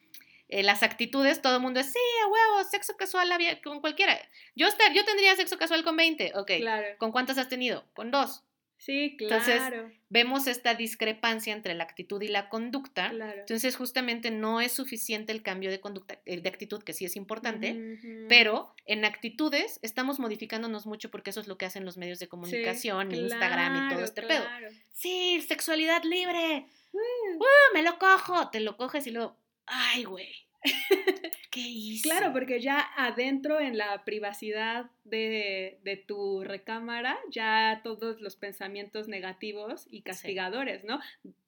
Eh, 0.50 0.64
las 0.64 0.82
actitudes, 0.84 1.42
todo 1.42 1.58
el 1.58 1.62
mundo 1.62 1.80
es, 1.80 1.92
sí, 1.92 2.00
a 2.24 2.28
huevo, 2.28 2.70
sexo 2.70 2.96
casual 2.96 3.30
con 3.64 3.82
cualquiera. 3.82 4.18
Yo, 4.56 4.68
yo 4.94 5.06
tendría 5.06 5.36
sexo 5.36 5.58
casual 5.58 5.84
con 5.84 5.98
20, 5.98 6.34
ok. 6.36 6.52
Claro. 6.60 6.88
¿Con 6.98 7.12
cuántas 7.12 7.38
has 7.38 7.50
tenido? 7.50 7.84
Con 7.94 8.12
dos. 8.12 8.44
Sí, 8.78 9.16
claro. 9.18 9.44
Entonces, 9.44 9.92
vemos 10.10 10.46
esta 10.48 10.76
discrepancia 10.76 11.52
entre 11.52 11.74
la 11.74 11.84
actitud 11.84 12.22
y 12.22 12.28
la 12.28 12.48
conducta. 12.48 13.10
claro. 13.10 13.40
Entonces, 13.40 13.76
justamente 13.76 14.30
no 14.32 14.62
es 14.62 14.72
suficiente 14.72 15.32
el 15.32 15.42
cambio 15.42 15.72
de 15.72 15.82
conducta, 15.82 16.20
eh, 16.26 16.40
de 16.40 16.50
actitud, 16.50 16.84
que 16.84 16.94
sí 16.94 17.04
es 17.04 17.16
importante, 17.16 17.98
pero 18.30 18.74
en 18.86 19.04
actitudes 19.04 19.80
estamos 19.82 20.20
modificándonos 20.20 20.86
mucho 20.86 21.10
porque 21.10 21.32
eso 21.32 21.42
es 21.42 21.48
lo 21.48 21.58
que 21.58 21.66
hacen 21.66 21.86
los 21.86 21.98
medios 21.98 22.20
de 22.20 22.28
Sí, 22.28 22.30
comunicación, 22.30 23.12
Instagram 23.12 23.76
y 23.76 23.80
todo 23.80 23.88
claro, 23.90 24.06
este 24.06 24.22
pedo. 24.22 24.46
Sí, 24.94 25.42
sexualidad 25.42 26.04
libre. 26.04 26.66
Mm. 26.94 27.38
¡Uh, 27.38 27.74
me 27.74 27.82
lo 27.82 27.98
cojo. 27.98 28.50
Te 28.50 28.60
lo 28.60 28.78
coges 28.78 29.08
y 29.08 29.12
luego, 29.12 29.36
ay, 29.68 30.04
güey. 30.06 30.34
¿Qué 31.52 31.62
hice? 31.62 32.10
Claro, 32.10 32.34
porque 32.34 32.60
ya 32.60 32.80
adentro 32.98 33.60
en 33.60 33.78
la 33.78 34.04
privacidad 34.04 34.90
de, 35.06 35.80
de 35.84 35.96
tu 35.98 36.44
recámara, 36.44 37.18
ya 37.32 37.82
todos 37.84 38.20
los 38.22 38.36
pensamientos 38.36 39.08
negativos 39.08 39.88
y 39.90 40.02
castigadores, 40.02 40.84
¿no? 40.84 41.00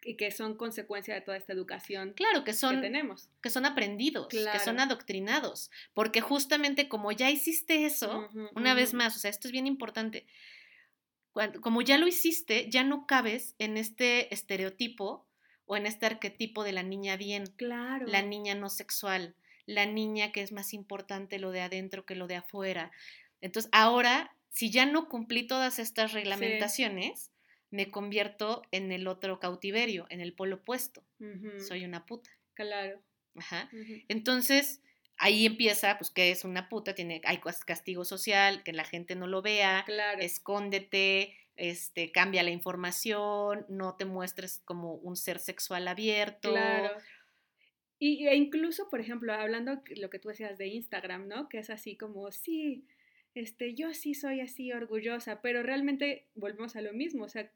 Y 0.04 0.16
que 0.16 0.32
son 0.32 0.56
consecuencia 0.56 1.14
de 1.14 1.22
toda 1.22 1.38
esta 1.38 1.54
educación 1.54 2.14
Claro, 2.14 2.40
que 2.44 2.52
que 2.52 2.54
son, 2.58 2.82
tenemos. 2.82 3.30
que 3.42 3.50
son 3.50 3.66
aprendidos, 3.66 4.28
que 4.30 4.60
son 4.60 4.80
adoctrinados, 4.80 5.70
porque 5.94 6.22
justamente 6.22 6.88
como 6.88 7.12
ya 7.12 7.30
hiciste 7.30 7.86
eso, 7.86 8.30
una 8.56 8.74
vez 8.74 8.94
más, 8.94 9.16
o 9.16 9.20
sea, 9.20 9.30
esto 9.30 9.48
es 9.48 9.52
bien 9.52 9.68
importante, 9.68 10.26
cuan- 11.34 11.60
como 11.62 11.82
ya 11.82 11.98
lo 11.98 12.08
hiciste, 12.08 12.70
ya 12.70 12.84
no 12.84 13.06
cabes 13.06 13.56
en 13.60 13.76
este 13.78 14.34
estereotipo 14.34 15.28
o 15.72 15.78
en 15.78 15.86
este 15.86 16.08
arquetipo 16.08 16.64
de 16.64 16.72
la 16.72 16.82
niña 16.82 17.16
bien, 17.16 17.46
Claro. 17.56 18.08
la 18.08 18.24
niña 18.24 18.56
no 18.56 18.70
sexual, 18.70 19.36
la 19.68 19.86
niña 19.86 20.32
que 20.32 20.42
es 20.42 20.52
más 20.52 20.74
importante 20.74 21.38
lo 21.38 21.52
de 21.52 21.62
adentro 21.62 22.06
que 22.08 22.16
lo 22.16 22.26
de 22.26 22.38
afuera. 22.38 22.92
Entonces, 23.40 23.70
ahora, 23.72 24.36
si 24.50 24.72
ya 24.72 24.88
no 24.88 25.08
cumplí 25.08 25.46
todas 25.46 25.78
estas 25.78 26.12
reglamentaciones, 26.14 27.30
me 27.70 27.92
convierto 27.92 28.64
en 28.72 28.92
el 28.92 29.08
otro 29.08 29.40
cautiverio, 29.40 30.08
en 30.10 30.22
el 30.22 30.34
polo 30.34 30.56
opuesto. 30.56 31.04
Soy 31.68 31.86
una 31.86 32.04
puta. 32.08 32.32
Claro. 32.56 33.00
Ajá. 33.36 33.70
Entonces, 34.08 34.82
ahí 35.18 35.46
empieza, 35.46 36.00
pues, 36.00 36.10
que 36.10 36.32
es 36.32 36.46
una 36.46 36.68
puta? 36.68 36.96
Tiene, 36.96 37.22
hay 37.26 37.38
cas- 37.38 37.64
castigo 37.64 38.06
social, 38.06 38.64
que 38.64 38.74
la 38.74 38.86
gente 38.86 39.16
no 39.16 39.28
lo 39.28 39.44
vea, 39.44 39.84
Claro. 39.86 40.20
escóndete, 40.20 41.38
este, 41.60 42.12
cambia 42.12 42.44
la 42.44 42.50
información, 42.52 43.66
no 43.70 43.96
te 43.96 44.06
muestres 44.06 44.60
como 44.66 44.96
un 44.96 45.16
ser 45.16 45.40
sexual 45.40 45.88
abierto. 45.88 46.52
Claro. 46.52 46.98
Y, 48.00 48.28
e 48.28 48.36
incluso, 48.36 48.90
por 48.90 49.02
ejemplo, 49.02 49.34
hablando 49.34 49.82
lo 49.98 50.10
que 50.10 50.20
tú 50.20 50.30
decías 50.30 50.58
de 50.58 50.68
Instagram, 50.68 51.28
¿no? 51.28 51.50
Que 51.50 51.60
es 51.60 51.70
así 51.70 51.98
como, 51.98 52.32
sí, 52.32 52.86
este, 53.36 53.76
yo 53.76 53.94
sí 53.94 54.14
soy 54.14 54.40
así 54.40 54.72
orgullosa, 54.72 55.42
pero 55.42 55.62
realmente 55.64 56.28
volvemos 56.34 56.76
a 56.78 56.82
lo 56.82 56.94
mismo, 56.94 57.26
o 57.26 57.30
sea, 57.30 57.52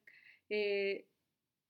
eh, 0.49 1.05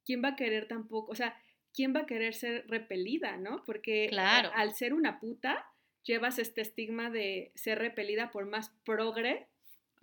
¿quién 0.06 0.24
va 0.24 0.30
a 0.30 0.36
querer 0.36 0.68
tampoco, 0.68 1.12
o 1.12 1.16
sea, 1.16 1.40
quién 1.74 1.96
va 1.96 2.02
a 2.02 2.06
querer 2.06 2.34
ser 2.34 2.66
repelida, 2.68 3.38
¿no? 3.38 3.64
Porque 3.64 4.10
a- 4.18 4.40
al 4.60 4.74
ser 4.74 4.94
una 4.94 5.20
puta, 5.20 5.66
llevas 6.04 6.40
este 6.40 6.62
estigma 6.62 7.10
de 7.10 7.52
ser 7.56 7.78
repelida 7.80 8.32
por 8.32 8.46
más 8.46 8.72
progre 8.84 9.48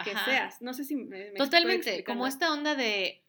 que 0.05 0.13
Ajá. 0.13 0.25
seas. 0.25 0.63
No 0.63 0.75
sé 0.75 0.85
si 0.85 0.97
me, 0.97 1.31
me 1.31 1.33
Totalmente, 1.33 2.05
como 2.05 2.27
esta 2.27 2.53
onda 2.53 2.75
de, 2.75 3.23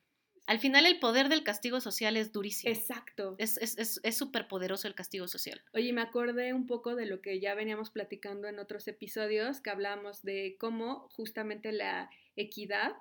al 0.48 0.60
final 0.60 0.86
el 0.86 1.00
poder 1.00 1.30
del 1.30 1.44
castigo 1.44 1.80
social 1.80 2.18
es 2.18 2.32
durísimo. 2.32 2.74
Exacto. 2.74 3.36
Es 3.38 3.54
súper 3.54 3.70
es, 3.80 4.00
es, 4.04 4.18
súper 4.18 4.48
poderoso 4.48 4.88
el 4.88 4.96
castigo 4.96 5.28
social. 5.28 5.64
Oye, 5.74 5.94
me 5.94 6.02
acordé 6.02 6.54
un 6.54 6.68
poco 6.68 6.96
de 6.96 7.06
lo 7.06 7.22
que 7.22 7.40
ya 7.40 7.56
veníamos 7.56 7.90
platicando 7.90 8.48
en 8.48 8.60
otros 8.60 8.88
episodios, 8.88 9.62
que 9.62 9.70
hablábamos 9.70 10.24
de 10.24 10.58
cómo 10.60 11.08
justamente 11.10 11.72
la 11.72 12.10
equidad 12.36 12.94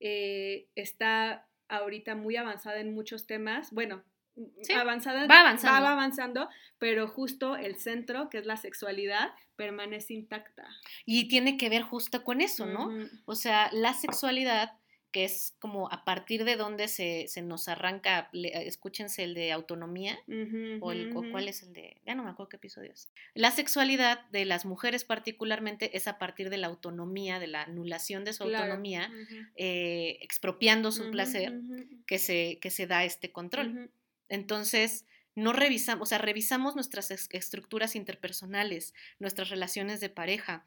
eh, 0.00 0.68
está 0.74 1.48
ahorita 1.68 2.14
muy 2.14 2.36
avanzada 2.36 2.80
en 2.80 2.92
muchos 2.92 3.26
temas. 3.26 3.72
Bueno, 3.72 4.04
Sí, 4.62 4.72
avanzada, 4.72 5.26
va 5.26 5.40
avanzando. 5.40 5.82
va 5.84 5.92
avanzando, 5.92 6.48
pero 6.78 7.08
justo 7.08 7.56
el 7.56 7.76
centro, 7.76 8.28
que 8.30 8.38
es 8.38 8.46
la 8.46 8.56
sexualidad, 8.56 9.30
permanece 9.56 10.14
intacta. 10.14 10.66
Y 11.04 11.28
tiene 11.28 11.56
que 11.56 11.68
ver 11.68 11.82
justo 11.82 12.22
con 12.24 12.40
eso, 12.40 12.66
¿no? 12.66 12.90
O 13.24 13.34
sea, 13.34 13.68
la 13.72 13.92
sexualidad, 13.94 14.72
que 15.10 15.24
es 15.24 15.54
como 15.58 15.90
a 15.90 16.04
partir 16.04 16.44
de 16.44 16.56
donde 16.56 16.86
se, 16.86 17.26
se 17.28 17.40
nos 17.40 17.66
arranca, 17.66 18.28
le- 18.32 18.68
escúchense 18.68 19.24
el 19.24 19.32
de 19.32 19.52
autonomía, 19.52 20.18
o, 20.82 20.92
el, 20.92 21.10
o 21.16 21.24
cuál 21.32 21.48
es 21.48 21.62
el 21.62 21.72
de, 21.72 21.96
ya 22.06 22.14
no 22.14 22.22
me 22.22 22.30
acuerdo 22.30 22.50
qué 22.50 22.56
episodio 22.56 22.92
es. 22.92 23.08
La 23.34 23.50
sexualidad 23.50 24.20
de 24.32 24.44
las 24.44 24.66
mujeres 24.66 25.04
particularmente 25.04 25.96
es 25.96 26.06
a 26.08 26.18
partir 26.18 26.50
de 26.50 26.58
la 26.58 26.66
autonomía, 26.66 27.38
de 27.40 27.46
la 27.46 27.62
anulación 27.62 28.24
de 28.24 28.34
su 28.34 28.44
Claro, 28.44 28.64
autonomía, 28.64 29.10
eh, 29.56 30.18
expropiando 30.20 30.92
su 30.92 31.10
placer, 31.10 31.54
que 32.06 32.18
se, 32.18 32.58
que 32.60 32.70
se 32.70 32.86
da 32.86 33.04
este 33.04 33.32
control. 33.32 33.90
Entonces, 34.28 35.04
no 35.34 35.52
revisamos, 35.52 36.02
o 36.02 36.06
sea, 36.06 36.18
revisamos 36.18 36.74
nuestras 36.74 37.10
estructuras 37.10 37.94
interpersonales, 37.94 38.92
nuestras 39.20 39.50
relaciones 39.50 40.00
de 40.00 40.08
pareja, 40.08 40.64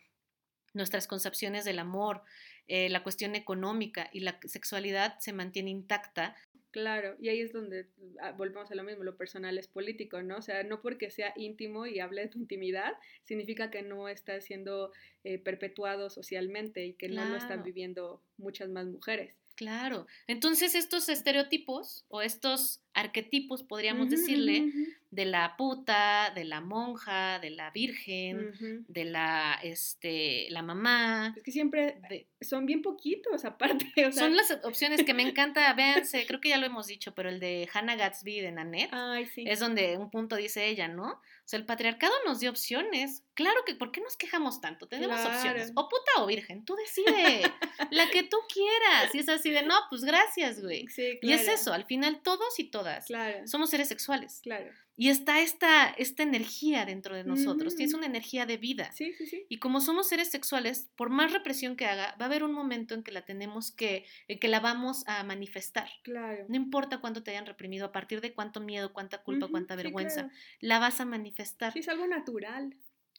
nuestras 0.74 1.08
concepciones 1.08 1.65
del 1.65 1.80
amor, 1.80 2.24
eh, 2.68 2.89
la 2.89 3.03
cuestión 3.03 3.36
económica 3.36 4.10
y 4.13 4.22
la 4.22 4.39
sexualidad 4.46 5.20
se 5.20 5.34
mantiene 5.34 5.72
intacta. 5.72 6.36
Claro, 6.72 7.18
y 7.20 7.27
ahí 7.27 7.41
es 7.41 7.51
donde 7.51 7.88
ah, 8.22 8.32
volvemos 8.32 8.72
a 8.72 8.75
lo 8.75 8.84
mismo, 8.84 9.03
lo 9.03 9.18
personal 9.18 9.58
es 9.58 9.68
político, 9.68 10.22
¿no? 10.22 10.38
O 10.38 10.41
sea, 10.41 10.63
no 10.63 10.82
porque 10.82 11.12
sea 11.12 11.34
íntimo 11.36 11.86
y 11.86 12.00
hable 12.00 12.22
de 12.22 12.27
tu 12.30 12.39
intimidad, 12.39 12.94
significa 13.24 13.70
que 13.72 13.82
no 13.82 14.08
está 14.08 14.39
siendo 14.39 14.94
eh, 15.25 15.38
perpetuado 15.38 16.10
socialmente 16.10 16.86
y 16.86 16.94
que 16.94 17.10
no 17.10 17.25
lo 17.25 17.36
están 17.36 17.63
viviendo 17.63 18.24
muchas 18.38 18.70
más 18.70 18.86
mujeres. 18.86 19.36
Claro. 19.56 20.08
Entonces, 20.27 20.74
estos 20.75 21.10
estereotipos 21.10 22.06
o 22.08 22.22
estos 22.22 22.82
arquetipos, 22.93 23.63
podríamos 23.63 24.10
decirle, 24.10 24.71
de 25.12 25.25
la 25.25 25.55
puta, 25.57 26.31
de 26.36 26.45
la 26.45 26.62
monja, 26.62 27.39
de 27.39 27.50
la 27.50 27.69
virgen, 27.71 28.86
de 28.88 29.05
la, 29.05 29.60
este, 29.63 30.48
la 30.51 30.62
mamá. 30.62 31.33
Es 31.36 31.43
que 31.43 31.51
siempre 31.51 32.00
de- 32.10 32.27
son 32.41 32.65
bien 32.65 32.81
poquitos 32.81 33.43
aparte, 33.45 33.86
o 34.05 34.12
sea, 34.12 34.24
Son 34.24 34.36
las 34.36 34.51
opciones 34.63 35.03
que 35.03 35.13
me 35.13 35.24
encanta, 35.27 35.71
véanse, 35.74 36.25
creo 36.25 36.39
que 36.41 36.50
ya 36.50 36.57
lo 36.57 36.65
hemos 36.65 36.88
dicho, 36.88 37.13
pero 37.13 37.29
el 37.29 37.39
de 37.39 37.69
Hannah 37.74 37.95
Gatsby 37.95 38.39
de 38.41 38.51
Nanette 38.51 38.89
ay, 38.93 39.25
sí. 39.25 39.43
es 39.48 39.60
donde 39.60 39.98
un 39.98 40.10
punto 40.10 40.36
dice 40.36 40.67
ella, 40.67 40.88
¿no? 40.88 41.21
O 41.43 41.48
sea, 41.51 41.60
el 41.60 41.65
patriarcado 41.65 42.13
nos 42.25 42.39
dio 42.39 42.50
opciones. 42.50 43.24
Claro 43.33 43.60
que, 43.65 43.75
¿por 43.75 43.91
qué 43.91 44.00
nos 44.00 44.15
quejamos 44.15 44.62
tanto? 44.62 44.88
Tenemos 44.88 45.19
opciones. 45.25 45.71
Claro. 45.71 45.81
O 45.88 45.89
puta 45.89 46.12
o 46.24 46.25
virgen, 46.27 46.63
tú 46.63 46.75
decide, 46.75 47.41
la 47.89 48.10
que 48.10 48.24
tú 48.24 48.38
quieras. 48.53 49.13
Y 49.13 49.19
es 49.19 49.27
así 49.27 49.50
de, 49.50 49.63
no, 49.63 49.75
pues 49.89 50.03
gracias, 50.03 50.62
güey. 50.62 50.88
Sí, 50.88 51.19
Y 51.21 51.33
es 51.33 51.41
claro, 51.41 51.55
eso, 51.57 51.74
al 51.74 51.83
final 51.86 52.21
todos 52.24 52.57
y 52.60 52.65
todas 52.84 53.06
Claro, 53.08 53.48
somos 53.48 53.70
seres 53.70 53.88
sexuales. 53.88 54.40
claro. 54.44 54.72
Y 54.98 55.10
está 55.10 55.40
esta, 55.42 55.90
esta 55.90 56.22
energía 56.22 56.86
dentro 56.86 57.16
de 57.16 57.24
nosotros, 57.24 57.76
que 57.76 57.86
es 57.86 57.90
Ujú. 57.92 58.00
una 58.00 58.06
energía 58.08 58.46
de 58.46 58.58
vida. 58.58 58.92
Sí, 58.92 59.14
sí, 59.14 59.26
sí. 59.26 59.46
Y 59.50 59.58
como 59.58 59.82
somos 59.82 60.08
seres 60.10 60.30
sexuales, 60.30 60.92
por 60.96 61.10
más 61.10 61.32
represión 61.34 61.76
que 61.76 61.86
haga, 61.88 62.16
va 62.22 62.26
a 62.26 62.28
haber 62.28 62.44
un 62.44 62.52
momento 62.54 62.94
en 62.94 63.02
que 63.02 63.12
la 63.12 63.24
tenemos 63.26 63.72
que, 63.72 64.06
en 64.28 64.38
que 64.38 64.48
la 64.48 64.60
vamos 64.60 65.04
a 65.08 65.24
manifestar. 65.24 65.90
Claro. 66.04 66.46
No 66.50 66.56
importa 66.56 67.00
cuánto 67.00 67.24
te 67.24 67.32
hayan 67.32 67.48
reprimido, 67.48 67.86
a 67.88 67.92
partir 67.92 68.22
de 68.22 68.34
cuánto 68.36 68.60
miedo, 68.62 68.94
cuánta 68.94 69.24
culpa, 69.24 69.48
cuánta 69.48 69.76
vergüenza, 69.76 70.22
claro. 70.24 70.36
la 70.60 70.78
vas 70.80 71.00
a 71.02 71.06
manifestar 71.06 71.74
Sí, 71.74 71.80
es 71.80 71.88
algo 71.90 72.06
natural. 72.06 72.76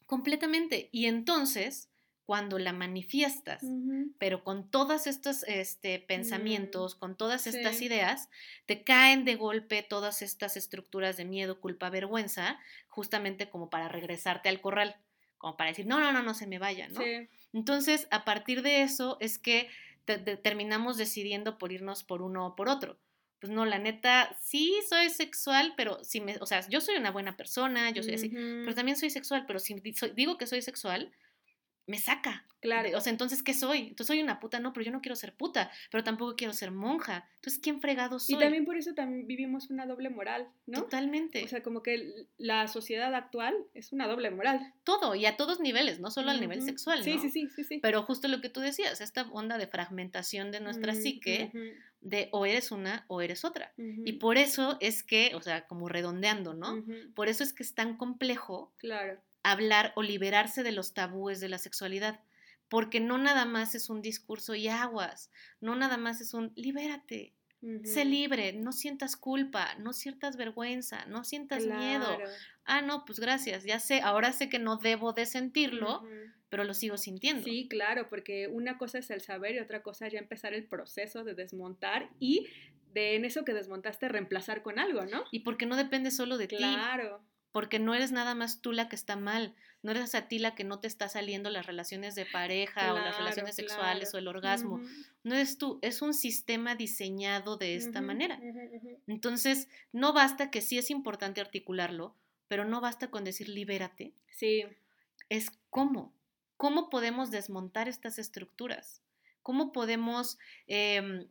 completamente. 0.07 0.89
Y 0.93 1.07
entonces, 1.07 1.91
cuando 2.33 2.59
la 2.59 2.73
manifiestas, 2.73 3.63
pero 4.19 4.43
con 4.43 4.71
todos 4.71 5.07
estos 5.07 5.43
este, 5.43 5.99
pensamientos, 5.99 6.95
con 6.95 7.15
todas 7.15 7.47
estas 7.47 7.79
Mm, 7.81 7.85
ideas, 7.85 8.29
te 8.67 8.85
caen 8.85 9.27
de 9.27 9.35
golpe 9.37 9.83
todas 9.83 10.23
estas 10.23 10.57
estructuras 10.57 11.19
de 11.19 11.27
miedo, 11.27 11.61
culpa, 11.61 11.91
vergüenza, 11.91 12.59
justamente 12.89 13.51
como 13.51 13.69
para 13.69 13.89
regresarte 13.89 14.49
al 14.49 14.63
corral, 14.63 14.97
como 15.37 15.57
para 15.59 15.71
decir, 15.71 15.87
no, 15.87 16.01
no, 16.01 16.11
no, 16.13 16.23
no 16.23 16.33
se 16.35 16.47
me 16.47 16.59
vaya, 16.59 16.89
¿no? 16.89 17.01
Sí. 17.05 17.29
Entonces, 17.53 18.09
a 18.11 18.25
partir 18.25 18.63
de 18.63 18.81
eso 18.83 19.19
es 19.21 19.39
que 19.39 19.69
te- 20.07 20.17
te- 20.19 20.39
terminamos 20.39 20.97
decidiendo 20.97 21.59
por 21.59 21.71
irnos 21.71 22.03
por 22.03 22.23
uno 22.23 22.47
o 22.47 22.57
por 22.57 22.69
otro. 22.71 22.99
Pues 23.41 23.53
no, 23.53 23.67
la 23.67 23.79
neta, 23.79 24.35
sí 24.41 24.73
soy 24.89 25.11
sexual, 25.11 25.75
pero 25.77 26.03
si 26.05 26.21
me, 26.23 26.37
o 26.41 26.47
sea, 26.47 26.67
yo 26.69 26.81
soy 26.81 26.97
una 26.97 27.11
buena 27.11 27.37
persona, 27.37 27.91
yo 27.91 28.03
soy 28.05 28.15
así, 28.15 28.31
pero 28.63 28.75
también 28.77 28.97
soy 28.97 29.11
sexual, 29.11 29.45
pero 29.47 29.59
si 29.59 29.75
soy- 29.95 30.13
digo 30.15 30.39
que 30.39 30.47
soy 30.47 30.63
sexual, 30.63 31.13
me 31.87 31.99
saca. 31.99 32.47
Claro. 32.61 32.97
O 32.97 33.01
sea, 33.01 33.11
entonces, 33.11 33.43
¿qué 33.43 33.55
soy? 33.55 33.79
Entonces 33.89 34.07
soy 34.07 34.23
una 34.23 34.39
puta, 34.39 34.61
no, 34.61 34.73
pero 34.73 34.87
yo 34.87 34.93
no 34.93 35.01
quiero 35.01 35.17
ser 35.17 35.35
puta, 35.35 35.73
pero 35.91 36.05
tampoco 36.05 36.37
quiero 36.37 36.53
ser 36.53 36.71
monja. 36.71 37.29
Entonces, 37.37 37.61
¿quién 37.61 37.81
fregado 37.81 38.21
soy? 38.21 38.37
Y 38.37 38.39
también 38.39 38.65
por 38.65 38.77
eso 38.77 38.95
también 38.95 39.27
vivimos 39.27 39.69
una 39.69 39.85
doble 39.85 40.11
moral, 40.11 40.49
¿no? 40.67 40.83
Totalmente. 40.83 41.43
O 41.43 41.49
sea, 41.49 41.65
como 41.65 41.83
que 41.83 42.29
la 42.39 42.69
sociedad 42.69 43.13
actual 43.17 43.57
es 43.75 43.93
una 43.93 44.07
doble 44.07 44.31
moral. 44.31 44.73
Todo, 44.85 45.17
y 45.17 45.27
a 45.27 45.37
todos 45.37 45.59
niveles, 45.59 45.99
no 45.99 46.13
solo 46.13 46.31
al 46.31 46.41
nivel 46.41 46.63
sexual, 46.63 47.03
Sí, 47.03 47.17
¿no? 47.17 47.23
sí, 47.23 47.31
sí, 47.31 47.49
sí, 47.49 47.65
sí. 47.65 47.79
Pero 47.83 48.05
justo 48.05 48.29
lo 48.29 48.41
que 48.41 48.49
tú 48.49 48.61
decías, 48.61 49.01
esta 49.01 49.23
onda 49.33 49.59
de 49.59 49.67
fragmentación 49.67 50.53
de 50.53 50.61
nuestra 50.61 50.93
Mm, 50.93 50.97
psique, 50.97 51.51
de 52.01 52.29
o 52.31 52.47
eres 52.47 52.71
una 52.71 53.07
o 53.09 53.23
eres 53.23 53.45
otra. 53.45 53.73
Y 53.77 54.15
por 54.15 54.37
eso 54.39 54.77
es 54.81 55.03
que, 55.03 55.33
o 55.35 55.41
sea, 55.43 55.67
como 55.67 55.89
redondeando, 55.89 56.55
¿no? 56.55 56.85
Por 57.17 57.29
eso 57.29 57.43
es 57.43 57.53
que 57.53 57.65
es 57.65 57.75
tan 57.75 57.97
complejo 57.97 58.73
Claro. 58.79 59.21
Hablar 59.43 59.93
o 59.97 60.03
liberarse 60.03 60.63
de 60.63 60.73
los 60.73 60.95
tabúes 60.95 61.41
de 61.41 61.49
la 61.49 61.59
sexualidad, 61.59 62.21
porque 62.69 63.01
no 63.01 63.19
nada 63.19 63.45
más 63.45 63.75
es 63.75 63.91
un 63.91 64.03
discurso 64.03 64.55
y 64.55 64.69
aguas, 64.69 65.31
no 65.61 65.77
nada 65.77 65.97
más 65.97 66.21
es 66.21 66.33
un 66.35 66.53
libérate, 66.57 67.35
sé 67.85 68.05
libre, 68.05 68.53
no 68.53 68.73
sientas 68.73 69.17
culpa, 69.17 69.75
no 69.77 69.93
sientas 69.93 70.37
vergüenza, 70.37 71.05
no 71.07 71.23
sientas 71.23 71.65
miedo. 71.65 72.19
Ah, 72.65 72.81
no, 72.81 73.05
pues 73.05 73.21
gracias, 73.21 73.65
ya 73.65 73.79
sé, 73.79 74.01
ahora 74.01 74.33
sé 74.33 74.49
que 74.49 74.59
no 74.59 74.77
debo 74.77 75.13
de 75.13 75.27
sentirlo, 75.27 76.03
pero 76.49 76.65
lo 76.65 76.75
sigo 76.75 76.97
sintiendo. 76.97 77.45
Sí, 77.45 77.69
claro, 77.69 78.09
porque 78.09 78.49
una 78.49 78.79
cosa 78.79 78.99
es 78.99 79.11
el 79.11 79.21
saber 79.21 79.55
y 79.55 79.59
otra 79.59 79.83
cosa 79.83 80.07
es 80.07 80.13
ya 80.13 80.19
empezar 80.19 80.55
el 80.55 80.65
proceso 80.65 81.25
de 81.25 81.35
desmontar 81.35 82.11
y 82.19 82.49
de 82.93 83.17
en 83.17 83.25
eso 83.25 83.45
que 83.45 83.55
desmontaste 83.55 84.09
reemplazar 84.09 84.63
con 84.63 84.79
algo, 84.79 85.07
¿no? 85.07 85.25
Y 85.31 85.41
porque 85.41 85.67
no 85.67 85.77
depende 85.77 86.11
solo 86.11 86.37
de 86.37 86.49
ti. 86.49 86.57
Claro. 86.57 87.23
Porque 87.53 87.79
no 87.79 87.95
eres 87.95 88.13
nada 88.13 88.35
más 88.35 88.61
tú 88.61 88.73
la 88.73 88.89
que 88.89 88.97
está 88.97 89.15
mal, 89.15 89.55
no 89.83 89.91
eres 89.91 90.15
a 90.15 90.29
ti 90.29 90.39
la 90.39 90.55
que 90.55 90.65
no 90.65 90.79
te 90.79 90.87
está 90.87 91.09
saliendo 91.09 91.51
las 91.51 91.67
relaciones 91.67 92.15
de 92.15 92.25
pareja 92.25 92.95
o 92.95 92.99
las 92.99 93.17
relaciones 93.19 93.57
sexuales 93.57 94.15
o 94.15 94.19
el 94.19 94.29
orgasmo. 94.29 94.81
No 95.25 95.35
eres 95.35 95.59
tú, 95.59 95.79
es 95.83 96.03
un 96.03 96.15
sistema 96.15 96.77
diseñado 96.77 97.57
de 97.57 97.75
esta 97.75 98.01
manera. 98.01 98.41
Entonces, 99.07 99.69
no 99.93 100.13
basta 100.13 100.51
que 100.51 100.61
sí 100.61 100.79
es 100.79 100.91
importante 100.91 101.41
articularlo, 101.41 102.15
pero 102.49 102.65
no 102.65 102.81
basta 102.81 103.11
con 103.11 103.25
decir 103.25 103.49
libérate. 103.49 104.13
Sí. 104.31 104.65
Es 105.29 105.51
cómo. 105.69 106.13
¿Cómo 106.57 106.89
podemos 106.89 107.31
desmontar 107.33 107.89
estas 107.89 108.19
estructuras? 108.19 109.03
¿Cómo 109.43 109.73
podemos 109.73 110.39
em, 110.69 111.27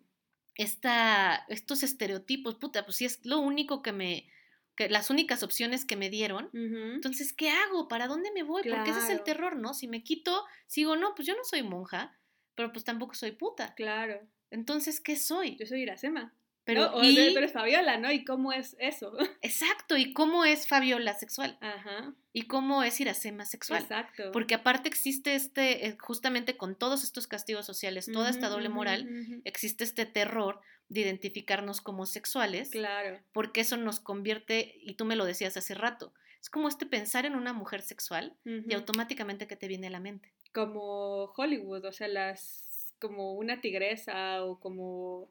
esta, 0.56 1.46
estos 1.48 1.84
estereotipos, 1.84 2.56
puta, 2.56 2.84
pues 2.86 2.98
si 2.98 3.06
es 3.06 3.26
lo 3.26 3.40
único 3.40 3.82
que 3.82 3.94
me, 3.94 4.28
que 4.76 4.90
las 4.90 5.10
únicas 5.10 5.44
opciones 5.44 5.86
que 5.86 5.96
me 5.96 6.10
dieron, 6.10 6.50
entonces, 6.54 7.34
¿qué 7.34 7.50
hago? 7.50 7.88
¿Para 7.88 8.08
dónde 8.08 8.32
me 8.32 8.44
voy? 8.44 8.64
Porque 8.64 8.92
ese 8.92 9.00
es 9.00 9.10
el 9.10 9.24
terror, 9.24 9.56
¿no? 9.56 9.74
Si 9.74 9.88
me 9.88 10.04
quito, 10.04 10.46
sigo, 10.68 10.96
no, 10.96 11.14
pues 11.16 11.28
yo 11.28 11.36
no 11.36 11.44
soy 11.44 11.64
monja, 11.64 12.18
pero 12.56 12.72
pues 12.72 12.86
tampoco 12.86 13.14
soy 13.14 13.32
puta. 13.34 13.74
Claro. 13.76 14.28
Entonces, 14.50 15.00
¿qué 15.00 15.16
soy? 15.16 15.56
Yo 15.58 15.66
soy 15.66 15.82
Iracema. 15.82 16.36
Pero, 16.64 16.94
o 16.94 17.04
y, 17.04 17.16
tú 17.34 17.38
eres 17.38 17.54
Fabiola, 17.54 17.98
¿no? 17.98 18.12
¿Y 18.12 18.24
cómo 18.24 18.54
es 18.54 18.76
eso? 18.80 19.14
Exacto, 19.42 19.98
¿y 19.98 20.14
cómo 20.14 20.46
es 20.46 20.68
Fabiola 20.68 21.14
sexual? 21.14 21.58
Ajá. 21.62 22.14
¿Y 22.34 22.44
cómo 22.44 22.84
es 22.84 23.00
Iracema 23.02 23.46
sexual? 23.46 23.82
Exacto. 23.82 24.32
Porque 24.32 24.56
aparte 24.56 24.88
existe 24.88 25.36
este, 25.36 25.88
eh, 25.88 25.98
justamente 26.00 26.58
con 26.58 26.76
todos 26.76 27.04
estos 27.04 27.28
castigos 27.28 27.66
sociales, 27.66 28.10
toda 28.12 28.30
esta 28.30 28.48
doble 28.48 28.70
moral, 28.70 29.42
existe 29.44 29.84
este 29.84 30.06
terror 30.06 30.62
de 30.88 31.02
identificarnos 31.02 31.82
como 31.82 32.06
sexuales. 32.06 32.70
Claro. 32.70 33.20
Porque 33.34 33.62
eso 33.62 33.76
nos 33.78 34.00
convierte, 34.00 34.76
y 34.82 34.94
tú 34.94 35.06
me 35.06 35.16
lo 35.16 35.26
decías 35.26 35.58
hace 35.58 35.74
rato, 35.74 36.14
es 36.42 36.50
como 36.50 36.68
este 36.68 36.86
pensar 36.86 37.26
en 37.26 37.36
una 37.36 37.54
mujer 37.54 37.82
sexual 37.82 38.36
y 38.46 38.74
automáticamente 38.74 39.48
que 39.48 39.56
te 39.56 39.68
viene 39.68 39.88
a 39.88 39.92
la 39.92 40.00
mente. 40.00 40.34
Como 40.54 41.26
Hollywood, 41.36 41.86
o 41.86 41.92
sea, 41.92 42.08
las 42.08 42.94
como 43.00 43.34
una 43.34 43.62
tigresa 43.62 44.44
o 44.44 44.60
como 44.60 45.28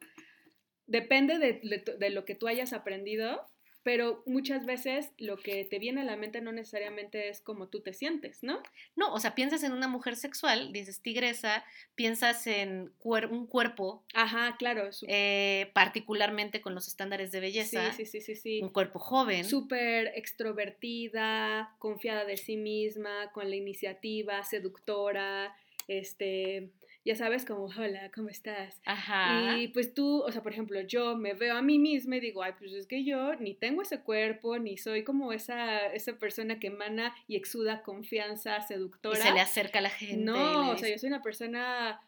depende 0.91 1.39
de, 1.39 2.09
lo 2.09 2.25
que 2.25 2.35
tú 2.35 2.47
hayas 2.47 2.73
aprendido, 2.73 3.47
pero 3.83 4.21
muchas 4.27 4.65
veces 4.65 5.09
lo 5.17 5.37
que 5.37 5.65
te 5.65 5.79
viene 5.79 6.01
a 6.01 6.03
la 6.03 6.15
mente 6.15 6.39
no 6.41 6.51
necesariamente 6.51 7.29
es 7.29 7.41
como 7.41 7.69
tú 7.69 7.81
te 7.81 7.93
sientes, 7.93 8.43
¿no? 8.43 8.61
No, 8.95 9.11
o 9.11 9.19
sea, 9.19 9.33
piensas 9.33 9.63
en 9.63 9.71
una 9.71 9.87
mujer 9.87 10.17
sexual, 10.17 10.71
dices 10.71 11.01
tigresa, 11.01 11.63
piensas 11.95 12.45
en 12.45 12.93
un 13.03 13.47
cuerpo. 13.47 14.03
Ajá, 14.13 14.55
claro. 14.59 14.89
Eh, 15.07 15.71
particularmente 15.73 16.61
con 16.61 16.75
los 16.75 16.87
estándares 16.87 17.31
de 17.31 17.39
belleza. 17.39 17.91
Sí, 17.93 18.05
sí, 18.05 18.21
sí, 18.21 18.35
sí. 18.35 18.61
Un 18.61 18.69
cuerpo 18.69 18.99
joven. 18.99 19.45
Súper 19.45 20.11
extrovertida, 20.15 21.73
confiada 21.79 22.25
de 22.25 22.37
sí 22.37 22.57
misma, 22.57 23.31
con 23.31 23.49
la 23.49 23.55
iniciativa, 23.55 24.43
seductora, 24.43 25.55
este 25.87 26.69
ya 27.03 27.15
sabes, 27.15 27.45
como, 27.45 27.65
hola, 27.65 28.11
¿cómo 28.13 28.29
estás? 28.29 28.79
Ajá. 28.85 29.57
Y 29.57 29.69
pues 29.69 29.93
tú, 29.93 30.21
o 30.21 30.31
sea, 30.31 30.43
por 30.43 30.51
ejemplo, 30.51 30.79
yo 30.81 31.15
me 31.17 31.33
veo 31.33 31.55
a 31.55 31.61
mí 31.61 31.79
misma 31.79 32.17
y 32.17 32.19
digo, 32.19 32.43
ay, 32.43 32.53
pues 32.59 32.73
es 32.73 32.85
que 32.85 33.03
yo 33.03 33.35
ni 33.35 33.55
tengo 33.55 33.81
ese 33.81 34.01
cuerpo, 34.01 34.59
ni 34.59 34.77
soy 34.77 35.03
como 35.03 35.33
esa, 35.33 35.87
esa 35.87 36.17
persona 36.19 36.59
que 36.59 36.67
emana 36.67 37.15
y 37.27 37.37
exuda 37.37 37.81
confianza 37.81 38.61
seductora. 38.61 39.17
Y 39.17 39.21
se 39.21 39.33
le 39.33 39.39
acerca 39.39 39.79
a 39.79 39.81
la 39.81 39.89
gente. 39.89 40.17
No, 40.17 40.71
o 40.71 40.77
sea, 40.77 40.89
yo 40.89 40.97
soy 40.99 41.07
una 41.07 41.23
persona 41.23 41.99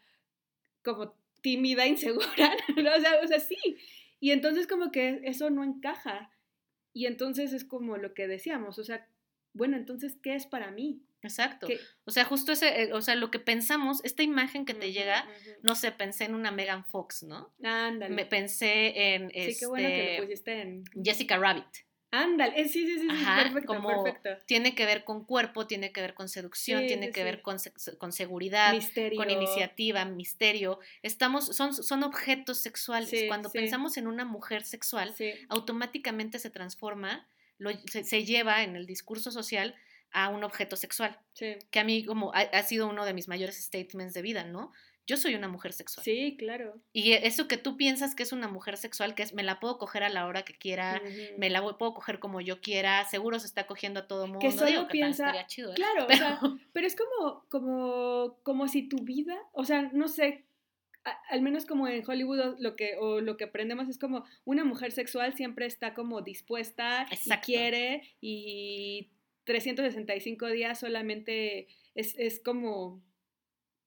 como 0.84 1.16
tímida, 1.42 1.88
insegura, 1.88 2.56
o, 2.78 3.02
sea, 3.02 3.20
o 3.24 3.28
sea, 3.28 3.40
sí. 3.40 3.58
Y 4.20 4.32
entonces 4.32 4.68
como 4.68 4.92
que 4.92 5.22
eso 5.24 5.50
no 5.50 5.64
encaja. 5.64 6.30
Y 6.94 7.08
entonces 7.08 7.52
es 7.54 7.66
como 7.66 7.98
lo 7.98 8.14
que 8.14 8.28
decíamos, 8.28 8.78
o 8.78 8.84
sea, 8.84 9.08
bueno, 9.54 9.78
entonces, 9.78 10.18
¿qué 10.22 10.36
es 10.36 10.46
para 10.46 10.72
mí? 10.72 11.02
Exacto. 11.24 11.68
O 12.06 12.12
sea, 12.12 12.26
justo 12.26 12.52
ese, 12.52 12.84
eh, 12.84 12.94
o 12.94 13.02
sea, 13.02 13.16
lo 13.16 13.32
que 13.32 13.40
pensamos, 13.40 14.04
esta 14.04 14.24
imagen 14.24 14.66
que 14.66 14.74
te 14.74 14.92
llega, 14.92 15.28
no 15.62 15.76
sé, 15.76 15.92
pensé 15.92 16.26
en 16.26 16.36
una 16.36 16.52
Megan 16.52 16.86
Fox, 16.86 17.24
¿no? 17.24 17.54
Ándale. 17.64 18.14
Me 18.14 18.26
pensé 18.26 19.16
en 19.16 19.30
sí, 19.30 19.58
qué 19.60 19.66
bueno 19.66 19.88
que 19.88 19.96
lo 19.96 20.04
este, 20.04 20.22
pusiste 20.22 20.62
en 20.62 20.84
Jessica 21.04 21.38
Rabbit. 21.38 21.66
Ándale, 22.12 22.62
eh, 22.62 22.70
sí, 22.70 22.86
sí, 22.86 23.00
sí, 23.00 23.08
Ajá, 23.10 23.42
perfecto, 23.42 23.74
como 23.74 24.04
Tiene 24.46 24.76
que 24.76 24.86
ver 24.86 25.04
con 25.04 25.26
cuerpo, 25.26 25.66
tiene 25.66 25.92
que 25.92 26.00
ver 26.00 26.14
con 26.14 26.30
seducción, 26.30 26.86
tiene 26.86 27.10
que 27.10 27.24
ver 27.24 27.42
con, 27.42 27.58
con, 27.98 28.12
seguridad, 28.12 28.76
con 29.16 29.32
iniciativa, 29.32 30.06
misterio. 30.06 30.80
Estamos, 31.02 31.56
son, 31.56 31.74
son 31.74 32.04
objetos 32.04 32.60
sexuales. 32.60 33.12
Cuando 33.28 33.52
pensamos 33.52 33.98
en 33.98 34.06
una 34.06 34.26
mujer 34.26 34.64
sexual, 34.64 35.16
automáticamente 35.50 36.38
se 36.38 36.52
transforma, 36.52 37.28
lo, 37.58 37.72
se 37.88 38.26
lleva 38.26 38.62
en 38.62 38.76
el 38.76 38.86
discurso 38.86 39.32
social 39.32 39.74
a 40.14 40.30
un 40.30 40.44
objeto 40.44 40.76
sexual. 40.76 41.20
Sí. 41.34 41.56
Que 41.72 41.80
a 41.80 41.84
mí 41.84 42.06
como 42.06 42.32
ha, 42.34 42.64
sido 42.64 42.88
uno 42.88 43.06
de 43.06 43.14
mis 43.14 43.28
mayores 43.28 43.58
statements 43.58 44.14
de 44.14 44.22
vida, 44.22 44.44
¿no? 44.44 44.72
Yo 45.06 45.18
soy 45.18 45.36
una 45.36 45.50
mujer 45.50 45.74
sexual. 45.74 46.06
Sí, 46.06 46.38
claro. 46.38 46.80
Y 46.94 47.12
eso 47.12 47.50
que 47.50 47.58
tú 47.58 47.76
piensas 47.76 48.16
que 48.16 48.24
es 48.24 48.32
una 48.32 48.48
mujer 48.48 48.78
sexual, 48.78 49.16
que 49.16 49.24
es 49.24 49.34
me 49.34 49.44
la 49.44 49.60
puedo 49.60 49.78
coger 49.78 50.04
a 50.04 50.10
la 50.10 50.26
hora 50.26 50.44
que 50.44 50.54
quiera, 50.54 51.02
me 51.38 51.50
la 51.50 51.62
puedo 51.78 51.94
coger 51.94 52.20
como 52.20 52.40
yo 52.40 52.62
quiera, 52.62 53.04
seguro 53.06 53.38
se 53.40 53.48
está 53.48 53.68
cogiendo 53.68 54.02
a 54.02 54.08
todo 54.08 54.28
mundo. 54.28 54.40
Que 54.40 54.52
solo 54.54 54.88
piensa, 54.88 55.34
chido, 55.48 55.72
¿eh? 55.72 55.76
claro, 55.76 56.06
pero... 56.08 56.26
O 56.26 56.30
sea, 56.30 56.40
pero 56.74 56.88
es 56.88 56.96
como, 56.96 57.46
como, 57.50 58.38
como 58.44 58.68
si 58.70 58.88
tu 58.88 59.00
vida, 59.00 59.38
o 59.52 59.66
sea, 59.66 59.90
no 59.92 60.08
sé, 60.08 60.46
al 61.30 61.42
menos 61.42 61.66
como 61.66 61.88
en 61.88 62.10
Hollywood 62.10 62.56
lo 62.60 62.76
que, 62.76 62.96
o 62.98 63.20
lo 63.20 63.36
que 63.36 63.46
aprendemos 63.46 63.90
es 63.90 63.98
como 63.98 64.24
una 64.46 64.64
mujer 64.64 64.92
sexual 64.92 65.34
siempre 65.34 65.66
está 65.66 65.94
como 65.94 66.22
dispuesta 66.22 67.06
y 67.12 67.30
quiere 67.42 68.16
y 68.22 69.10
365 69.46 70.48
días 70.48 70.80
solamente 70.80 71.68
es, 71.96 72.42
como, 72.44 73.04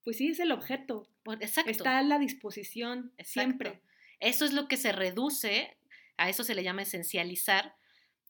pues 0.05 0.19
sí, 0.19 0.29
es 0.29 0.41
el 0.41 0.53
objeto. 0.53 1.09
Exacto. 1.41 1.71
Está 1.71 1.99
a 1.99 2.03
la 2.03 2.19
disposición 2.19 3.13
siempre. 3.23 3.81
Eso 4.21 4.45
es 4.45 4.53
lo 4.53 4.69
que 4.69 4.77
se 4.77 4.93
reduce, 4.93 5.77
a 6.17 6.29
eso 6.29 6.45
se 6.45 6.55
le 6.55 6.63
llama 6.63 6.83
esencializar, 6.83 7.75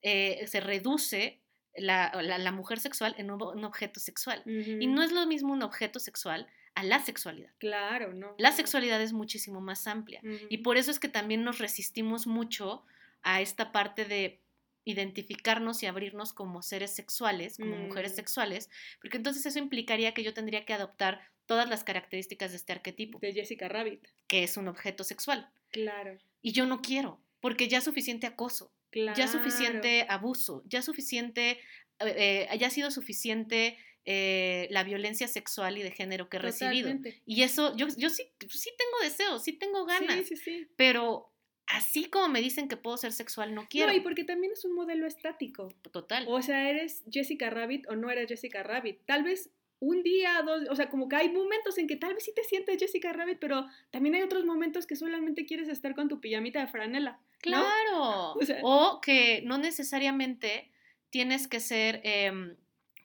eh, 0.02 0.46
se 0.46 0.60
reduce 0.60 1.40
la, 1.76 2.52
mujer 2.52 2.80
sexual 2.80 3.14
en 3.18 3.30
un, 3.30 3.64
objeto 3.64 4.00
sexual. 4.00 4.42
Y 4.46 4.86
no 4.86 5.02
es 5.02 5.12
lo 5.12 5.26
mismo 5.26 5.52
un 5.52 5.62
objeto 5.62 6.00
sexual 6.00 6.46
a 6.74 6.82
la 6.82 7.00
sexualidad. 7.00 7.50
Claro, 7.58 8.12
no. 8.12 8.34
La 8.38 8.52
sexualidad 8.52 9.00
es 9.00 9.12
muchísimo 9.12 9.60
más 9.60 9.86
amplia. 9.86 10.20
Y 10.48 10.58
por 10.58 10.76
eso 10.76 10.90
es 10.90 10.98
que 10.98 11.08
también 11.08 11.44
nos 11.44 11.58
resistimos 11.58 12.26
mucho 12.26 12.84
a 13.22 13.40
esta 13.40 13.72
parte 13.72 14.04
de 14.04 14.40
identificarnos 14.86 15.82
y 15.82 15.86
abrirnos 15.86 16.32
como 16.32 16.62
seres 16.62 16.94
sexuales, 16.94 17.58
como 17.58 17.76
mujeres 17.76 18.12
mm. 18.12 18.16
sexuales, 18.16 18.70
porque 19.00 19.16
entonces 19.18 19.44
eso 19.44 19.58
implicaría 19.58 20.14
que 20.14 20.22
yo 20.22 20.32
tendría 20.32 20.64
que 20.64 20.72
adoptar 20.72 21.20
todas 21.44 21.68
las 21.68 21.84
características 21.84 22.52
de 22.52 22.56
este 22.56 22.72
arquetipo. 22.72 23.18
De 23.18 23.32
Jessica 23.32 23.68
Rabbit. 23.68 24.06
Que 24.28 24.44
es 24.44 24.56
un 24.56 24.68
objeto 24.68 25.04
sexual. 25.04 25.50
Claro. 25.70 26.16
Y 26.40 26.52
yo 26.52 26.66
no 26.66 26.80
quiero, 26.80 27.20
porque 27.40 27.68
ya 27.68 27.80
suficiente 27.80 28.26
acoso, 28.28 28.72
ya 28.92 29.26
suficiente 29.26 30.06
abuso, 30.08 30.62
ya 30.66 30.82
suficiente, 30.82 31.58
eh, 31.98 32.48
eh, 32.50 32.58
ya 32.58 32.68
ha 32.68 32.70
sido 32.70 32.92
suficiente 32.92 33.76
eh, 34.04 34.68
la 34.70 34.84
violencia 34.84 35.26
sexual 35.26 35.78
y 35.78 35.82
de 35.82 35.90
género 35.90 36.28
que 36.28 36.36
he 36.36 36.40
recibido. 36.40 36.96
Y 37.26 37.42
eso, 37.42 37.76
yo, 37.76 37.88
yo 37.96 38.08
sí, 38.08 38.22
sí 38.48 38.70
tengo 38.78 38.98
deseos, 39.02 39.42
sí 39.42 39.52
tengo 39.52 39.84
ganas, 39.84 40.28
sí, 40.28 40.36
sí, 40.36 40.36
sí. 40.36 40.68
pero 40.76 41.32
así 41.66 42.06
como 42.06 42.28
me 42.28 42.40
dicen 42.40 42.68
que 42.68 42.76
puedo 42.76 42.96
ser 42.96 43.12
sexual, 43.12 43.54
no 43.54 43.66
quiero. 43.68 43.90
No, 43.92 43.96
y 43.96 44.00
porque 44.00 44.24
también 44.24 44.52
es 44.52 44.64
un 44.64 44.74
modelo 44.74 45.06
estático. 45.06 45.68
Total. 45.92 46.24
O 46.28 46.40
sea, 46.42 46.70
eres 46.70 47.04
Jessica 47.10 47.50
Rabbit 47.50 47.88
o 47.88 47.96
no 47.96 48.10
eres 48.10 48.28
Jessica 48.28 48.62
Rabbit. 48.62 49.00
Tal 49.06 49.22
vez 49.22 49.50
un 49.78 50.02
día, 50.02 50.42
dos, 50.44 50.62
o 50.70 50.76
sea, 50.76 50.88
como 50.88 51.08
que 51.08 51.16
hay 51.16 51.30
momentos 51.30 51.76
en 51.78 51.86
que 51.86 51.96
tal 51.96 52.14
vez 52.14 52.24
sí 52.24 52.32
te 52.34 52.44
sientes 52.44 52.78
Jessica 52.78 53.12
Rabbit, 53.12 53.38
pero 53.38 53.66
también 53.90 54.14
hay 54.14 54.22
otros 54.22 54.44
momentos 54.44 54.86
que 54.86 54.96
solamente 54.96 55.44
quieres 55.44 55.68
estar 55.68 55.94
con 55.94 56.08
tu 56.08 56.20
pijamita 56.20 56.60
de 56.60 56.68
franela. 56.68 57.20
Claro. 57.40 58.34
O, 58.62 59.00
que 59.00 59.42
no 59.44 59.58
necesariamente 59.58 60.70
tienes 61.10 61.48
que 61.48 61.60
ser... 61.60 62.00
Em, 62.04 62.56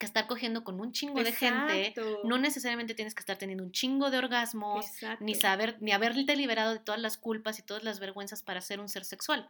que 0.02 0.06
estar 0.08 0.26
cogiendo 0.28 0.64
con 0.64 0.82
un 0.82 0.92
chingo 0.92 1.24
de 1.24 1.32
gente, 1.32 1.94
no 2.24 2.38
necesariamente 2.38 2.96
tienes 2.96 3.14
que 3.16 3.20
estar 3.20 3.38
teniendo 3.38 3.64
un 3.64 3.72
chingo 3.72 4.10
de 4.10 4.18
orgasmos, 4.18 4.86
ni 5.20 5.36
saber, 5.36 5.78
ni 5.80 5.92
haberte 5.92 6.36
liberado 6.36 6.74
de 6.74 6.80
todas 6.80 7.00
las 7.00 7.18
culpas 7.18 7.60
y 7.60 7.62
todas 7.62 7.84
las 7.84 8.00
vergüenzas 8.00 8.42
para 8.44 8.60
ser 8.62 8.80
un 8.80 8.90
ser 8.90 9.06
sexual. 9.06 9.50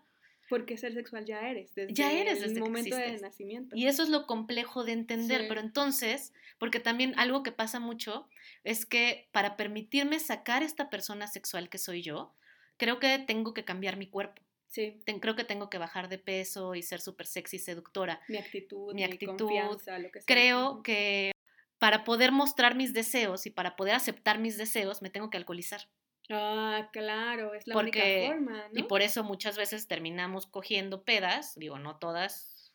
Porque 0.50 0.78
ser 0.78 0.94
sexual 0.94 1.24
ya 1.26 1.48
eres, 1.50 1.74
desde 1.76 1.94
ya 1.94 2.12
eres 2.12 2.42
desde 2.42 2.56
el 2.56 2.60
momento 2.60 2.98
de 2.98 3.18
nacimiento. 3.20 3.74
Y 3.74 3.88
eso 3.88 4.04
es 4.04 4.10
lo 4.10 4.28
complejo 4.28 4.84
de 4.84 4.92
entender, 4.92 5.42
Sí. 5.42 5.46
pero 5.48 5.62
entonces, 5.62 6.34
porque 6.60 6.82
también 6.82 7.14
algo 7.18 7.42
que 7.42 7.54
pasa 7.54 7.80
mucho 7.80 8.28
es 8.66 8.86
que 8.86 9.30
para 9.32 9.56
permitirme 9.56 10.20
sacar 10.20 10.62
esta 10.62 10.90
persona 10.90 11.28
sexual 11.28 11.70
que 11.70 11.78
soy 11.78 12.02
yo, 12.02 12.34
creo 12.76 13.00
que 13.00 13.18
tengo 13.20 13.54
que 13.54 13.64
cambiar 13.64 13.96
mi 13.96 14.08
cuerpo. 14.08 14.42
Sí, 14.72 15.02
Ten- 15.06 15.20
creo 15.20 15.36
que 15.36 15.44
tengo 15.44 15.70
que 15.70 15.78
bajar 15.78 16.08
de 16.08 16.18
peso 16.18 16.76
y 16.76 16.82
ser 16.82 17.02
súper 17.02 17.28
sexy, 17.28 17.60
seductora. 17.60 18.22
mi 18.30 18.38
actitud, 18.38 18.94
Mi 18.94 19.02
mi, 19.02 19.04
actitud, 19.04 19.38
confianza, 19.38 20.00
lo 20.00 20.10
que 20.12 20.22
sea. 20.22 20.26
Creo 20.34 20.82
que 20.82 21.32
para 21.78 22.04
poder 22.06 22.32
mostrar 22.32 22.76
mis 22.76 22.94
deseos 22.94 23.46
y 23.46 23.50
para 23.50 23.76
poder 23.76 23.96
aceptar 23.96 24.40
mis 24.40 24.58
deseos, 24.58 25.02
me 25.02 25.10
tengo 25.10 25.30
que 25.30 25.36
alcoholizar. 25.38 25.82
Ah, 26.30 26.90
claro, 26.94 27.54
es 27.54 27.68
la 27.68 27.74
Porque- 27.74 28.00
única 28.28 28.34
forma, 28.34 28.68
¿no? 28.72 28.80
Y 28.80 28.84
por 28.84 29.02
eso 29.02 29.24
muchas 29.26 29.58
veces 29.58 29.88
terminamos 29.88 30.46
cogiendo 30.48 31.04
pedas, 31.04 31.54
digo, 31.58 31.78
no 31.78 31.98
todas, 31.98 32.72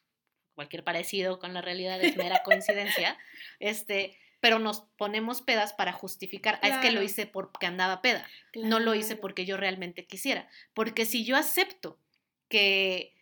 cualquier 0.54 0.84
parecido 0.84 1.38
con 1.38 1.54
la 1.54 1.62
realidad 1.62 2.02
es 2.02 2.16
mera 2.18 2.42
coincidencia, 2.44 3.16
este, 3.58 4.18
pero 4.40 4.58
nos 4.58 4.82
ponemos 4.96 5.42
pedas 5.42 5.72
para 5.72 5.92
justificar, 5.92 6.58
"Ah, 6.62 6.68
es 6.68 6.76
que 6.78 6.90
lo 6.92 7.02
hice 7.02 7.26
porque 7.26 7.66
andaba 7.66 8.02
peda, 8.02 8.26
no 8.54 8.78
lo 8.80 8.94
hice 8.94 9.16
porque 9.16 9.44
yo 9.44 9.56
realmente 9.56 10.06
quisiera, 10.06 10.48
porque 10.74 11.04
si 11.06 11.24
yo 11.24 11.36
acepto 11.36 11.98
que, 12.48 13.14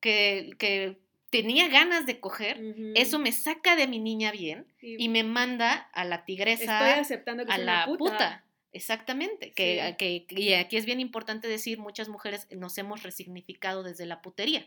que, 0.00 0.50
que 0.58 1.00
tenía 1.30 1.68
ganas 1.68 2.04
de 2.06 2.20
coger, 2.20 2.60
eso 2.94 3.18
me 3.18 3.32
saca 3.32 3.76
de 3.76 3.86
mi 3.86 3.98
niña 3.98 4.32
bien 4.32 4.66
y 4.80 5.08
me 5.08 5.24
manda 5.24 5.72
a 5.92 6.04
la 6.04 6.24
tigresa, 6.24 6.88
Estoy 6.88 7.00
aceptando 7.00 7.46
que 7.46 7.52
a 7.52 7.58
la 7.58 7.86
puta. 7.86 8.44
Exactamente, 8.72 9.52
que, 9.52 9.94
Sí. 9.98 10.26
que- 10.26 10.40
y 10.40 10.54
aquí 10.54 10.76
es 10.76 10.86
bien 10.86 10.98
importante 11.00 11.46
decir, 11.46 11.78
muchas 11.78 12.08
mujeres 12.08 12.46
nos 12.50 12.76
hemos 12.78 13.02
resignificado 13.02 13.82
desde 13.82 14.06
la 14.06 14.22
putería. 14.22 14.66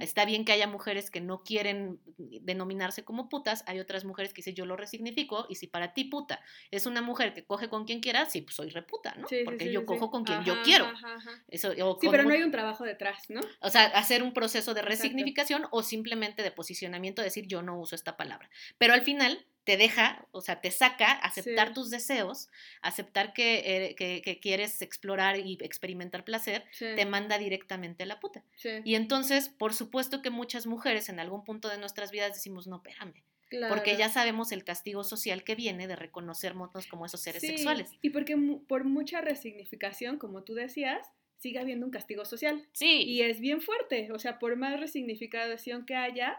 Está 0.00 0.24
bien 0.24 0.44
que 0.44 0.52
haya 0.52 0.66
mujeres 0.66 1.10
que 1.10 1.20
no 1.20 1.42
quieren 1.42 1.98
denominarse 2.16 3.04
como 3.04 3.28
putas, 3.28 3.64
hay 3.66 3.78
otras 3.80 4.04
mujeres 4.04 4.32
que 4.32 4.38
dicen 4.38 4.54
yo 4.54 4.66
lo 4.66 4.76
resignifico 4.76 5.46
y 5.48 5.56
si 5.56 5.66
para 5.66 5.92
ti 5.94 6.04
puta 6.04 6.40
es 6.70 6.86
una 6.86 7.02
mujer 7.02 7.34
que 7.34 7.44
coge 7.44 7.68
con 7.68 7.84
quien 7.84 8.00
quiera, 8.00 8.24
sí, 8.26 8.42
pues 8.42 8.54
soy 8.56 8.70
reputa, 8.70 9.14
¿no? 9.16 9.26
Sí, 9.28 9.42
Porque 9.44 9.64
sí, 9.66 9.72
yo 9.72 9.84
cojo 9.84 10.10
con 10.10 10.24
quien 10.24 10.38
Ajá, 10.38 10.46
yo 10.46 10.62
quiero. 10.62 10.84
ajá, 10.86 11.14
ajá. 11.16 11.42
Eso, 11.48 11.70
o 11.82 11.98
Sí, 12.00 12.08
pero 12.10 12.22
no 12.22 12.30
hay 12.30 12.42
un 12.42 12.50
trabajo 12.52 12.84
detrás, 12.84 13.28
¿no? 13.30 13.40
o 13.60 13.70
sea, 13.70 13.84
hacer 13.86 14.22
un 14.22 14.32
proceso 14.32 14.74
de 14.74 14.80
Exacto. 14.80 15.02
resignificación 15.02 15.66
o 15.70 15.82
simplemente 15.82 16.42
de 16.42 16.50
posicionamiento, 16.52 17.20
decir 17.22 17.46
yo 17.46 17.62
no 17.62 17.78
uso 17.78 17.94
esta 17.94 18.16
palabra. 18.16 18.48
Pero 18.78 18.94
al 18.94 19.02
final 19.02 19.44
te 19.64 19.76
deja, 19.76 20.26
o 20.32 20.40
sea, 20.40 20.60
te 20.60 20.70
saca 20.70 21.12
aceptar 21.12 21.68
Sí. 21.68 21.74
tus 21.74 21.90
deseos, 21.90 22.48
aceptar 22.82 23.32
que, 23.32 23.58
eh, 23.90 23.94
que- 23.94 24.22
que 24.22 24.40
quieres 24.40 24.80
explorar 24.82 25.38
y 25.38 25.58
experimentar 25.60 26.24
placer, 26.24 26.64
Sí, 26.72 26.86
te 26.96 27.04
manda 27.06 27.38
directamente 27.38 28.02
a 28.04 28.06
la 28.06 28.20
puta. 28.20 28.42
sí, 28.56 28.70
Y 28.84 28.94
entonces, 28.94 29.48
por 29.48 29.74
supuesto 29.74 30.22
que 30.22 30.30
muchas 30.30 30.66
mujeres 30.66 31.08
en 31.08 31.20
algún 31.20 31.44
punto 31.44 31.68
de 31.68 31.78
nuestras 31.78 32.10
vidas 32.10 32.32
decimos, 32.34 32.66
no, 32.66 32.76
espérame, 32.76 33.22
porque 33.68 33.92
claro. 33.92 33.98
ya 33.98 34.08
sabemos 34.08 34.52
el 34.52 34.64
castigo 34.64 35.04
social 35.04 35.44
que 35.44 35.54
viene 35.56 35.86
de 35.88 35.96
reconocernos 35.96 36.70
como 36.88 37.04
esos 37.06 37.20
seres 37.20 37.40
Sí, 37.42 37.48
sexuales. 37.48 37.90
Y 38.00 38.10
porque 38.10 38.36
mu- 38.36 38.64
por 38.64 38.84
mucha 38.84 39.20
resignificación, 39.20 40.18
como 40.18 40.42
tú 40.44 40.54
decías, 40.54 41.06
sigue 41.36 41.58
habiendo 41.58 41.84
un 41.86 41.90
castigo 41.92 42.24
social. 42.24 42.68
Sí, 42.72 43.02
Y 43.02 43.22
es 43.22 43.40
bien 43.40 43.60
fuerte, 43.60 44.10
o 44.12 44.18
sea, 44.18 44.38
por 44.38 44.56
más 44.56 44.78
resignificación 44.78 45.84
que 45.86 45.96
haya, 45.96 46.38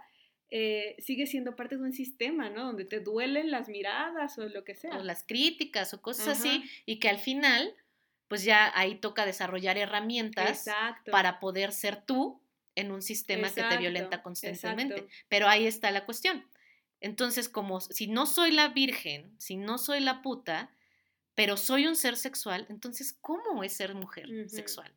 eh, 0.52 0.96
sigue 1.00 1.28
siendo 1.28 1.56
parte 1.56 1.78
de 1.78 1.84
un 1.84 1.94
sistema, 1.94 2.50
¿no? 2.50 2.66
Donde 2.66 2.84
te 2.84 3.00
duelen 3.00 3.52
las 3.52 3.70
miradas 3.70 4.38
o 4.38 4.48
lo 4.50 4.64
que 4.66 4.76
sea. 4.76 4.98
o 4.98 5.04
las 5.04 5.24
críticas 5.24 5.94
o 5.94 6.02
cosas 6.02 6.28
Ajá. 6.28 6.40
así, 6.40 6.64
y 6.86 7.00
que 7.00 7.08
al 7.08 7.20
final, 7.20 7.74
pues 8.28 8.44
ya 8.44 8.72
ahí 8.78 8.96
toca 8.96 9.26
desarrollar 9.26 9.78
herramientas 9.78 10.68
Exacto. 10.68 11.10
para 11.12 11.40
poder 11.40 11.72
ser 11.72 12.06
tú 12.06 12.42
en 12.76 12.92
un 12.92 13.02
sistema 13.02 13.50
que 13.50 13.64
te 13.64 13.78
violenta 13.78 14.22
constantemente. 14.22 14.96
exacto. 14.96 15.16
Pero 15.30 15.48
ahí 15.48 15.66
está 15.66 15.90
la 15.92 16.06
cuestión. 16.06 16.46
Entonces, 17.00 17.50
como 17.50 17.82
si 17.82 18.08
no 18.08 18.26
soy 18.26 18.52
la 18.52 18.68
virgen, 18.68 19.34
si 19.40 19.56
no 19.56 19.78
soy 19.78 20.02
la 20.02 20.22
puta, 20.22 20.70
pero 21.34 21.58
soy 21.58 21.88
un 21.88 21.96
ser 21.96 22.18
sexual, 22.18 22.68
entonces, 22.70 23.18
¿cómo 23.22 23.64
es 23.64 23.74
ser 23.74 23.96
mujer 23.96 24.50
sexual? 24.50 24.94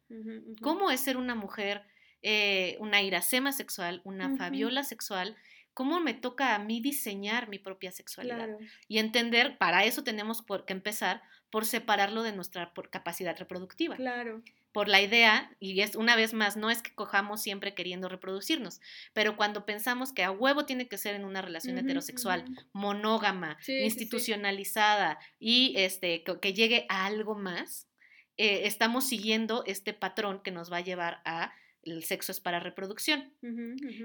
¿Cómo 0.61 0.91
es 0.91 1.01
ser 1.01 1.17
una 1.17 1.35
mujer, 1.35 1.87
eh, 2.25 2.77
una 2.81 3.01
iracema 3.03 3.53
sexual, 3.53 4.01
una 4.05 4.37
fabiola 4.37 4.83
sexual? 4.83 5.37
¿Cómo 5.75 6.01
me 6.01 6.15
toca 6.15 6.55
a 6.55 6.59
mí 6.59 6.81
diseñar 6.81 7.49
mi 7.49 7.59
propia 7.59 7.93
sexualidad? 7.93 8.37
Claro. 8.37 8.59
Y 8.89 8.99
entender, 8.99 9.59
para 9.59 9.85
eso 9.85 10.03
tenemos 10.05 10.41
por, 10.43 10.65
que 10.65 10.73
empezar 10.73 11.23
por 11.51 11.67
separarlo 11.67 12.23
de 12.23 12.33
nuestra 12.33 12.73
por 12.75 12.91
capacidad 12.91 13.37
reproductiva 13.39 13.95
Claro. 13.97 14.43
por 14.73 14.89
la 14.89 15.01
idea, 15.01 15.51
y 15.61 15.81
es 15.81 15.95
una 15.97 16.17
vez 16.17 16.33
más, 16.33 16.57
no 16.57 16.71
es 16.71 16.81
que 16.83 16.93
cojamos 16.95 17.43
siempre 17.43 17.75
queriendo 17.75 18.09
reproducirnos, 18.09 18.81
pero 19.13 19.37
cuando 19.37 19.65
pensamos 19.67 20.13
que 20.13 20.25
a 20.25 20.31
huevo 20.33 20.65
tiene 20.65 20.89
que 20.89 20.99
ser 20.99 21.15
en 21.15 21.25
una 21.25 21.43
relación 21.43 21.79
heterosexual, 21.79 22.45
monógama, 22.73 23.57
Sí, 23.61 23.73
sí, 23.73 23.79
sí. 23.79 23.85
institucionalizada 23.85 25.19
y 25.39 25.75
este, 25.77 26.23
que, 26.25 26.39
que 26.41 26.53
llegue 26.55 26.87
a 26.89 27.07
algo 27.07 27.35
más, 27.35 27.89
eh, 28.37 28.63
estamos 28.67 29.07
siguiendo 29.07 29.63
este 29.67 29.93
patrón 29.93 30.41
que 30.43 30.51
nos 30.51 30.73
va 30.73 30.79
a 30.79 30.81
llevar 30.81 31.21
a 31.25 31.53
el 31.85 32.05
sexo 32.05 32.33
es 32.33 32.41
para 32.41 32.61
reproducción. 32.61 33.33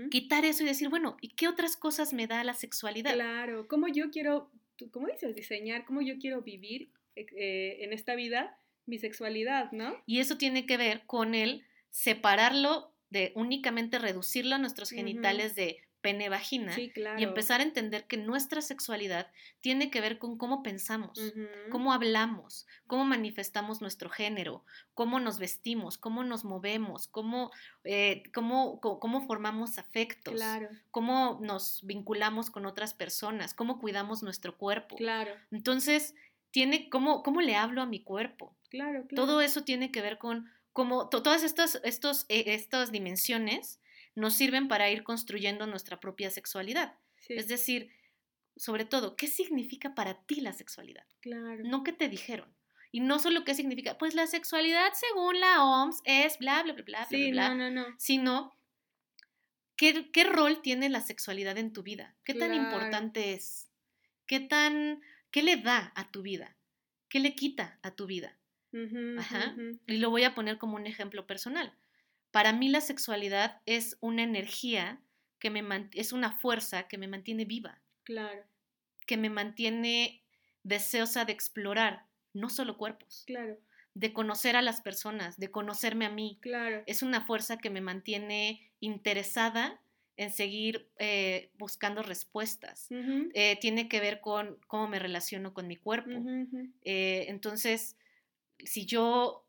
Quitar 0.09 0.45
eso 0.45 0.63
y 0.63 0.67
decir, 0.67 0.89
bueno, 0.89 1.17
¿y 1.21 1.29
qué 1.29 1.47
otras 1.47 1.77
cosas 1.77 2.13
me 2.13 2.27
da 2.27 2.43
la 2.43 2.53
sexualidad? 2.53 3.13
Claro, 3.13 3.67
cómo 3.67 3.87
yo 3.87 4.09
quiero, 4.11 4.51
tú- 4.75 4.89
¿cómo 4.91 5.07
dices? 5.07 5.35
Diseñar, 5.35 5.85
cómo 5.85 6.01
yo 6.01 6.17
quiero 6.19 6.41
vivir 6.41 6.91
eh, 7.15 7.77
en 7.81 7.93
esta 7.93 8.15
vida 8.15 8.57
mi 8.85 8.97
sexualidad, 8.97 9.71
¿no? 9.71 9.95
Y 10.05 10.19
eso 10.19 10.37
tiene 10.37 10.65
que 10.65 10.77
ver 10.77 11.03
con 11.05 11.35
el 11.35 11.63
separarlo 11.89 12.93
de 13.09 13.31
únicamente 13.35 13.99
reducirlo 13.99 14.55
a 14.55 14.59
nuestros 14.59 14.89
genitales 14.91 15.55
de 15.55 15.77
pene 16.01 16.29
vagina 16.29 16.73
Sí, 16.73 16.91
claro. 16.91 17.19
y 17.19 17.23
empezar 17.23 17.59
a 17.59 17.63
entender 17.63 18.05
que 18.07 18.17
nuestra 18.17 18.62
sexualidad 18.62 19.31
tiene 19.62 19.91
que 19.91 20.01
ver 20.01 20.17
con 20.17 20.38
cómo 20.38 20.63
pensamos, 20.63 21.19
cómo 21.71 21.91
hablamos, 21.93 22.65
cómo 22.88 23.05
manifestamos 23.05 23.81
nuestro 23.81 24.09
género, 24.09 24.63
cómo 24.93 25.19
nos 25.19 25.39
vestimos, 25.39 25.97
cómo 25.97 26.23
nos 26.23 26.45
movemos, 26.45 27.07
cómo, 27.07 27.51
eh, 27.83 28.23
cómo, 28.33 28.79
cómo 28.79 29.27
formamos 29.27 29.77
afectos, 29.77 30.35
Claro, 30.35 30.69
cómo 30.91 31.39
nos 31.41 31.79
vinculamos 31.83 32.49
con 32.49 32.65
otras 32.65 32.93
personas, 32.93 33.53
cómo 33.53 33.79
cuidamos 33.79 34.23
nuestro 34.23 34.57
cuerpo. 34.57 34.95
claro, 34.95 35.33
Entonces, 35.51 36.15
tiene 36.51 36.89
cómo, 36.89 37.21
cómo 37.23 37.41
le 37.41 37.55
hablo 37.55 37.81
a 37.81 37.85
mi 37.85 38.01
cuerpo. 38.03 38.55
claro, 38.69 39.05
claro. 39.07 39.25
Todo 39.25 39.41
eso 39.41 39.63
tiene 39.63 39.91
que 39.91 40.01
ver 40.01 40.17
con 40.17 40.49
cómo 40.73 41.09
to- 41.09 41.21
todas 41.23 41.43
estas, 41.43 41.79
estos, 41.83 42.25
eh, 42.29 42.43
estas 42.47 42.91
dimensiones 42.91 43.79
nos 44.19 44.34
sirven 44.36 44.67
para 44.67 44.89
ir 44.89 45.03
construyendo 45.03 45.65
nuestra 45.65 45.99
propia 45.99 46.29
sexualidad. 46.29 46.97
Sí, 47.17 47.34
Es 47.34 47.47
decir, 47.47 47.91
sobre 48.55 48.86
todo, 48.86 49.15
¿qué 49.15 49.27
significa 49.27 49.95
para 49.95 50.21
ti 50.25 50.41
la 50.41 50.53
sexualidad? 50.53 51.05
claro. 51.21 51.63
No 51.63 51.84
qué 51.84 51.93
te 51.93 52.10
dijeron. 52.10 52.53
Y 52.91 53.01
no 53.01 53.19
solo 53.19 53.43
qué 53.43 53.53
significa, 53.53 53.97
pues 53.97 54.15
la 54.15 54.25
sexualidad 54.25 54.91
según 54.93 55.39
la 55.39 55.63
OMS 55.63 56.01
es 56.05 56.39
bla, 56.39 56.63
bla, 56.63 56.73
bla, 56.73 56.84
bla, 56.84 56.99
bla, 56.99 57.05
sí, 57.08 57.32
bla, 57.32 57.49
no, 57.49 57.69
no, 57.69 57.69
no. 57.69 57.95
sino 57.99 58.55
¿qué, 59.75 60.10
qué 60.12 60.23
rol 60.23 60.62
tiene 60.62 60.89
la 60.89 61.01
sexualidad 61.01 61.58
en 61.58 61.71
tu 61.71 61.84
vida? 61.84 62.15
¿Qué 62.23 62.34
tan 62.34 62.53
importante 62.53 63.34
es? 63.34 63.69
¿Qué 64.25 64.39
tan, 64.39 65.01
qué 65.32 65.43
le 65.43 65.58
da 65.58 65.91
a 65.95 66.10
tu 66.12 66.21
vida? 66.23 66.55
¿Qué 67.10 67.19
le 67.19 67.36
quita 67.36 67.79
a 67.84 67.91
tu 67.91 68.08
vida? 68.08 68.38
Ajá. 69.19 69.55
Y 69.88 69.97
lo 69.97 70.10
voy 70.10 70.23
a 70.23 70.36
poner 70.36 70.58
como 70.58 70.75
un 70.75 70.86
ejemplo 70.88 71.25
personal. 71.27 71.73
Para 72.31 72.53
mí 72.53 72.69
la 72.69 72.81
sexualidad 72.81 73.61
es 73.65 73.97
una 74.01 74.23
energía 74.23 75.01
que 75.39 75.49
me 75.49 75.89
es 75.93 76.11
una 76.11 76.31
fuerza 76.31 76.87
que 76.87 76.97
me 76.97 77.07
mantiene 77.07 77.45
viva, 77.45 77.81
Claro, 78.03 78.43
que 79.05 79.17
me 79.17 79.29
mantiene 79.29 80.23
deseosa 80.63 81.25
de 81.25 81.33
explorar 81.33 82.05
no 82.33 82.49
solo 82.49 82.77
cuerpos, 82.77 83.23
claro, 83.25 83.57
de 83.93 84.13
conocer 84.13 84.55
a 84.55 84.61
las 84.61 84.81
personas, 84.81 85.37
de 85.39 85.49
conocerme 85.51 86.05
a 86.05 86.09
mí. 86.09 86.37
claro. 86.41 86.83
Es 86.85 87.01
una 87.01 87.21
fuerza 87.25 87.57
que 87.57 87.69
me 87.69 87.81
mantiene 87.81 88.71
interesada 88.79 89.81
en 90.15 90.31
seguir 90.31 90.89
eh, 90.99 91.49
buscando 91.57 92.03
respuestas. 92.03 92.89
Eh, 93.33 93.57
tiene 93.61 93.87
que 93.87 94.01
ver 94.01 94.19
con 94.19 94.59
cómo 94.67 94.89
me 94.89 94.99
relaciono 94.99 95.53
con 95.53 95.65
mi 95.67 95.77
cuerpo. 95.77 96.11
Eh, 96.83 97.25
entonces, 97.29 97.95
si 98.57 98.85
yo 98.85 99.45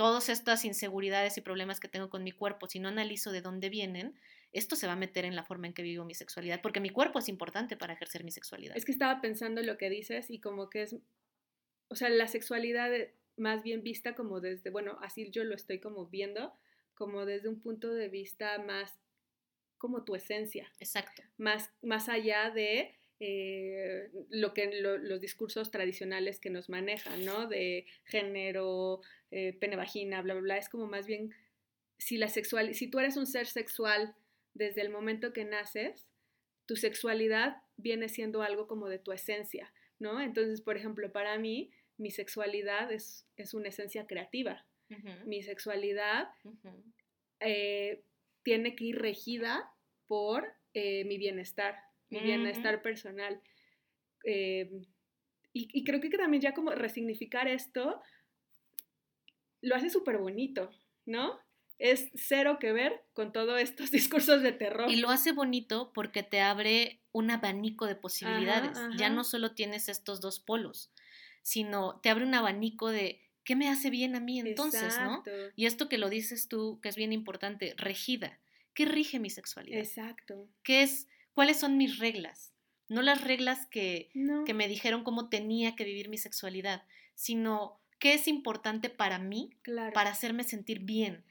todas 0.00 0.30
estas 0.30 0.64
inseguridades 0.64 1.36
y 1.36 1.42
problemas 1.42 1.78
que 1.78 1.86
tengo 1.88 2.08
con 2.08 2.24
mi 2.24 2.32
cuerpo, 2.32 2.66
si 2.66 2.78
no 2.80 2.88
analizo 2.88 3.32
de 3.32 3.42
dónde 3.42 3.68
vienen, 3.68 4.18
esto 4.50 4.74
se 4.74 4.86
va 4.86 4.94
a 4.94 4.96
meter 4.96 5.26
en 5.26 5.36
la 5.36 5.44
forma 5.44 5.66
en 5.66 5.74
que 5.74 5.82
vivo 5.82 6.06
mi 6.06 6.14
sexualidad, 6.14 6.62
porque 6.62 6.80
mi 6.80 6.88
cuerpo 6.88 7.18
es 7.18 7.28
importante 7.28 7.76
para 7.76 7.92
ejercer 7.92 8.24
mi 8.24 8.30
sexualidad. 8.30 8.74
Es 8.78 8.86
que 8.86 8.92
estaba 8.92 9.20
pensando 9.20 9.62
lo 9.62 9.76
que 9.76 9.90
dices 9.90 10.30
y 10.30 10.40
como 10.40 10.70
que 10.70 10.80
es, 10.84 10.96
o 11.88 11.94
sea, 11.96 12.08
la 12.08 12.28
sexualidad 12.28 12.94
eh, 12.94 13.14
más 13.36 13.62
bien 13.62 13.82
vista 13.82 14.14
como 14.14 14.40
desde, 14.40 14.70
bueno, 14.70 14.96
así 15.02 15.30
yo 15.30 15.44
lo 15.44 15.54
estoy 15.54 15.80
como 15.80 16.06
viendo, 16.06 16.54
como 16.94 17.26
desde 17.26 17.50
un 17.50 17.60
punto 17.60 17.92
de 17.92 18.08
vista 18.08 18.58
más 18.58 18.98
como 19.76 20.02
tu 20.04 20.14
esencia, 20.14 20.72
Exacto. 20.80 21.22
más, 21.36 21.70
más 21.82 22.08
allá 22.08 22.50
de 22.50 22.96
eh, 23.22 24.08
lo 24.30 24.54
que 24.54 24.80
lo- 24.80 24.96
los 24.96 25.20
discursos 25.20 25.70
tradicionales 25.70 26.40
que 26.40 26.48
nos 26.48 26.70
manejan, 26.70 27.22
¿no? 27.26 27.46
De 27.46 27.84
género, 28.04 29.02
eh, 29.30 29.52
pene, 29.58 29.76
vagina, 29.76 30.22
bla, 30.22 30.34
bla, 30.34 30.42
bla, 30.42 30.58
es 30.58 30.68
como 30.68 30.86
más 30.86 31.06
bien 31.06 31.34
si 31.98 32.16
la 32.16 32.28
sexual, 32.28 32.74
si 32.74 32.88
tú 32.88 32.98
eres 32.98 33.16
un 33.16 33.26
ser 33.26 33.46
sexual 33.46 34.14
desde 34.54 34.80
el 34.80 34.90
momento 34.90 35.32
que 35.32 35.44
naces, 35.44 36.08
tu 36.66 36.76
sexualidad 36.76 37.56
viene 37.76 38.08
siendo 38.08 38.42
algo 38.42 38.66
como 38.66 38.88
de 38.88 38.98
tu 38.98 39.12
esencia, 39.12 39.72
¿no? 39.98 40.20
Entonces, 40.20 40.60
por 40.60 40.76
ejemplo, 40.76 41.12
para 41.12 41.38
mí, 41.38 41.70
mi 41.98 42.10
sexualidad 42.10 42.90
es, 42.90 43.26
es 43.36 43.54
una 43.54 43.68
esencia 43.68 44.06
creativa. 44.06 44.64
Mi 45.24 45.40
sexualidad 45.42 46.30
eh, 47.38 48.02
tiene 48.42 48.74
que 48.74 48.84
ir 48.84 48.98
regida 48.98 49.70
por 50.08 50.52
eh, 50.74 51.04
mi 51.04 51.16
bienestar, 51.16 51.76
mi 52.08 52.20
bienestar 52.20 52.82
personal. 52.82 53.40
Eh, 54.24 54.68
y, 55.52 55.84
creo 55.84 56.00
que 56.00 56.08
también 56.10 56.40
ya 56.40 56.54
como 56.54 56.70
resignificar 56.70 57.48
esto 57.48 58.00
lo 59.62 59.74
hace 59.74 59.90
súper 59.90 60.18
bonito, 60.18 60.70
¿no? 61.06 61.38
Es 61.78 62.10
cero 62.14 62.58
que 62.60 62.72
ver 62.72 63.04
con 63.12 63.32
todos 63.32 63.60
estos 63.60 63.90
discursos 63.90 64.42
de 64.42 64.52
terror. 64.52 64.90
Y 64.90 64.96
lo 64.96 65.10
hace 65.10 65.32
bonito 65.32 65.92
porque 65.94 66.22
te 66.22 66.40
abre 66.40 67.00
un 67.12 67.30
abanico 67.30 67.86
de 67.86 67.96
posibilidades. 67.96 68.78
Ya 68.96 69.10
no 69.10 69.24
solo 69.24 69.54
tienes 69.54 69.88
estos 69.88 70.20
dos 70.20 70.38
polos, 70.38 70.92
sino 71.42 72.00
te 72.00 72.10
abre 72.10 72.24
un 72.24 72.34
abanico 72.34 72.88
de 72.90 73.22
qué 73.44 73.56
me 73.56 73.68
hace 73.68 73.90
bien 73.90 74.14
a 74.14 74.20
mí 74.20 74.40
entonces, 74.40 74.98
¿no? 75.00 75.24
Y 75.56 75.66
esto 75.66 75.88
que 75.88 75.98
lo 75.98 76.08
dices 76.08 76.48
tú, 76.48 76.80
que 76.82 76.88
es 76.88 76.96
bien 76.96 77.12
importante, 77.12 77.74
regida. 77.76 78.38
¿Qué 78.74 78.84
rige 78.84 79.18
mi 79.18 79.30
sexualidad? 79.30 79.80
Exacto. 79.80 80.48
¿Qué 80.62 80.82
es, 80.82 81.08
¿Cuáles 81.32 81.58
son 81.58 81.76
mis 81.76 81.98
reglas? 81.98 82.52
No 82.88 83.02
las 83.02 83.22
reglas 83.22 83.66
que, 83.66 84.10
que 84.46 84.54
me 84.54 84.68
dijeron 84.68 85.04
cómo 85.04 85.28
tenía 85.28 85.76
que 85.76 85.84
vivir 85.84 86.08
mi 86.08 86.18
sexualidad, 86.18 86.84
sino 87.14 87.79
qué 88.00 88.14
es 88.14 88.26
importante 88.26 88.90
para 88.90 89.18
mí 89.18 89.50
para 89.94 90.10
hacerme 90.10 90.42
sentir 90.42 90.80
bien. 90.80 91.24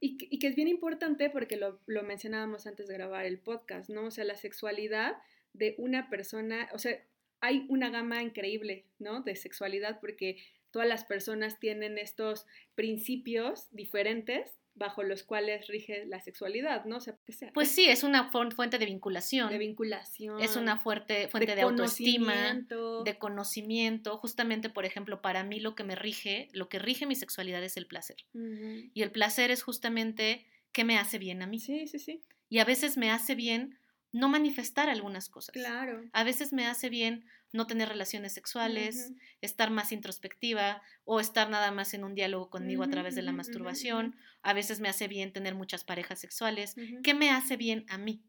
Y, 0.00 0.16
y, 0.18 0.38
que 0.38 0.48
es 0.48 0.56
bien 0.56 0.66
importante 0.66 1.30
porque 1.30 1.56
lo, 1.56 1.80
lo, 1.86 2.02
mencionábamos 2.02 2.66
antes 2.66 2.88
de 2.88 2.94
grabar 2.94 3.24
el 3.24 3.38
podcast, 3.38 3.88
¿no? 3.88 4.06
O 4.06 4.10
sea, 4.10 4.24
la 4.24 4.36
sexualidad 4.36 5.16
de 5.52 5.76
una 5.78 6.10
persona, 6.10 6.68
o 6.72 6.78
sea, 6.78 6.98
hay 7.40 7.66
una 7.68 7.90
gama 7.90 8.22
increíble, 8.22 8.86
¿no? 8.98 9.20
De 9.22 9.36
sexualidad 9.36 10.00
porque 10.00 10.38
todas 10.72 10.88
las 10.88 11.04
personas 11.04 11.60
tienen 11.60 11.98
estos 11.98 12.46
principios 12.74 13.68
diferentes 13.70 14.58
bajo 14.74 15.02
los 15.02 15.22
cuales 15.22 15.66
rige 15.68 16.06
la 16.06 16.20
sexualidad, 16.20 16.84
¿no? 16.84 17.00
sea, 17.00 17.16
Pues 17.52 17.68
sí, 17.68 17.86
es 17.86 18.02
una 18.02 18.30
fuente 18.30 18.78
de 18.78 18.86
vinculación. 18.86 19.50
De 19.50 19.58
vinculación. 19.58 20.40
Es 20.40 20.56
una 20.56 20.78
fuerte, 20.78 21.28
fuente 21.28 21.54
de, 21.54 21.62
autoestima, 21.62 22.60
de 23.04 23.18
conocimiento. 23.18 24.16
Justamente, 24.18 24.70
por 24.70 24.84
ejemplo, 24.84 25.20
para 25.20 25.44
mí 25.44 25.60
lo 25.60 25.74
que 25.74 25.84
me 25.84 25.94
rige, 25.94 26.48
lo 26.52 26.68
que 26.68 26.78
rige 26.78 27.06
mi 27.06 27.14
sexualidad 27.14 27.62
es 27.62 27.76
el 27.76 27.86
placer. 27.86 28.16
Y 28.32 29.02
el 29.02 29.10
placer 29.10 29.50
es 29.50 29.62
justamente 29.62 30.46
qué 30.72 30.84
me 30.84 30.98
hace 30.98 31.18
bien 31.18 31.42
a 31.42 31.46
mí. 31.46 31.60
Sí, 31.60 31.86
sí, 31.86 31.98
sí. 31.98 32.22
Y 32.48 32.58
a 32.58 32.64
veces 32.64 32.96
me 32.96 33.10
hace 33.10 33.34
bien 33.34 33.78
no 34.12 34.28
manifestar 34.28 34.88
algunas 34.88 35.28
cosas. 35.28 35.52
Claro. 35.52 36.04
A 36.12 36.24
veces 36.24 36.52
me 36.52 36.66
hace 36.66 36.88
bien 36.88 37.24
no 37.52 37.66
tener 37.66 37.88
relaciones 37.88 38.32
sexuales, 38.32 39.12
estar 39.42 39.70
más 39.70 39.92
introspectiva 39.92 40.82
o 41.04 41.20
estar 41.20 41.50
nada 41.50 41.70
más 41.70 41.92
en 41.92 42.02
un 42.04 42.14
diálogo 42.14 42.48
conmigo 42.48 42.82
a 42.82 42.88
través 42.88 43.14
de 43.14 43.22
la 43.22 43.32
masturbación. 43.32 44.16
A 44.42 44.54
veces 44.54 44.80
me 44.80 44.88
hace 44.88 45.06
bien 45.06 45.32
tener 45.32 45.54
muchas 45.54 45.84
parejas 45.84 46.18
sexuales. 46.18 46.74
¿Qué 47.02 47.12
me 47.12 47.30
hace 47.30 47.56
bien 47.58 47.84
a 47.88 47.98
mí? 47.98 48.22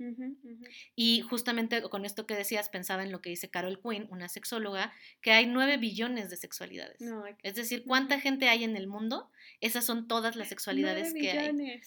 Y 0.95 1.21
justamente 1.21 1.81
con 1.83 2.03
esto 2.05 2.25
que 2.27 2.35
decías, 2.35 2.67
pensaba 2.67 3.03
en 3.03 3.11
lo 3.11 3.21
que 3.21 3.29
dice 3.29 3.49
Carol 3.49 3.79
Quinn, 3.81 4.07
una 4.09 4.27
sexóloga, 4.27 4.93
que 5.21 5.31
hay 5.31 5.45
nueve 5.45 5.77
billones 5.77 6.29
de 6.29 6.35
sexualidades. 6.35 7.01
Es 7.43 7.55
decir, 7.55 7.85
¿cuánta 7.87 8.19
gente 8.19 8.49
hay 8.49 8.65
en 8.65 8.75
el 8.75 8.87
mundo? 8.87 9.31
Esas 9.61 9.85
son 9.85 10.07
todas 10.07 10.35
las 10.35 10.49
sexualidades 10.49 11.13
que 11.13 11.31
hay. 11.31 11.81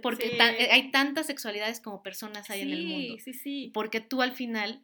Porque 0.00 0.38
hay 0.40 0.90
tantas 0.90 1.26
sexualidades 1.26 1.80
como 1.80 2.02
personas 2.02 2.48
hay 2.50 2.62
en 2.62 2.70
el 2.70 2.86
mundo. 2.86 3.16
Sí, 3.22 3.34
sí. 3.34 3.70
Porque 3.74 4.00
tú 4.00 4.22
al 4.22 4.32
final 4.32 4.82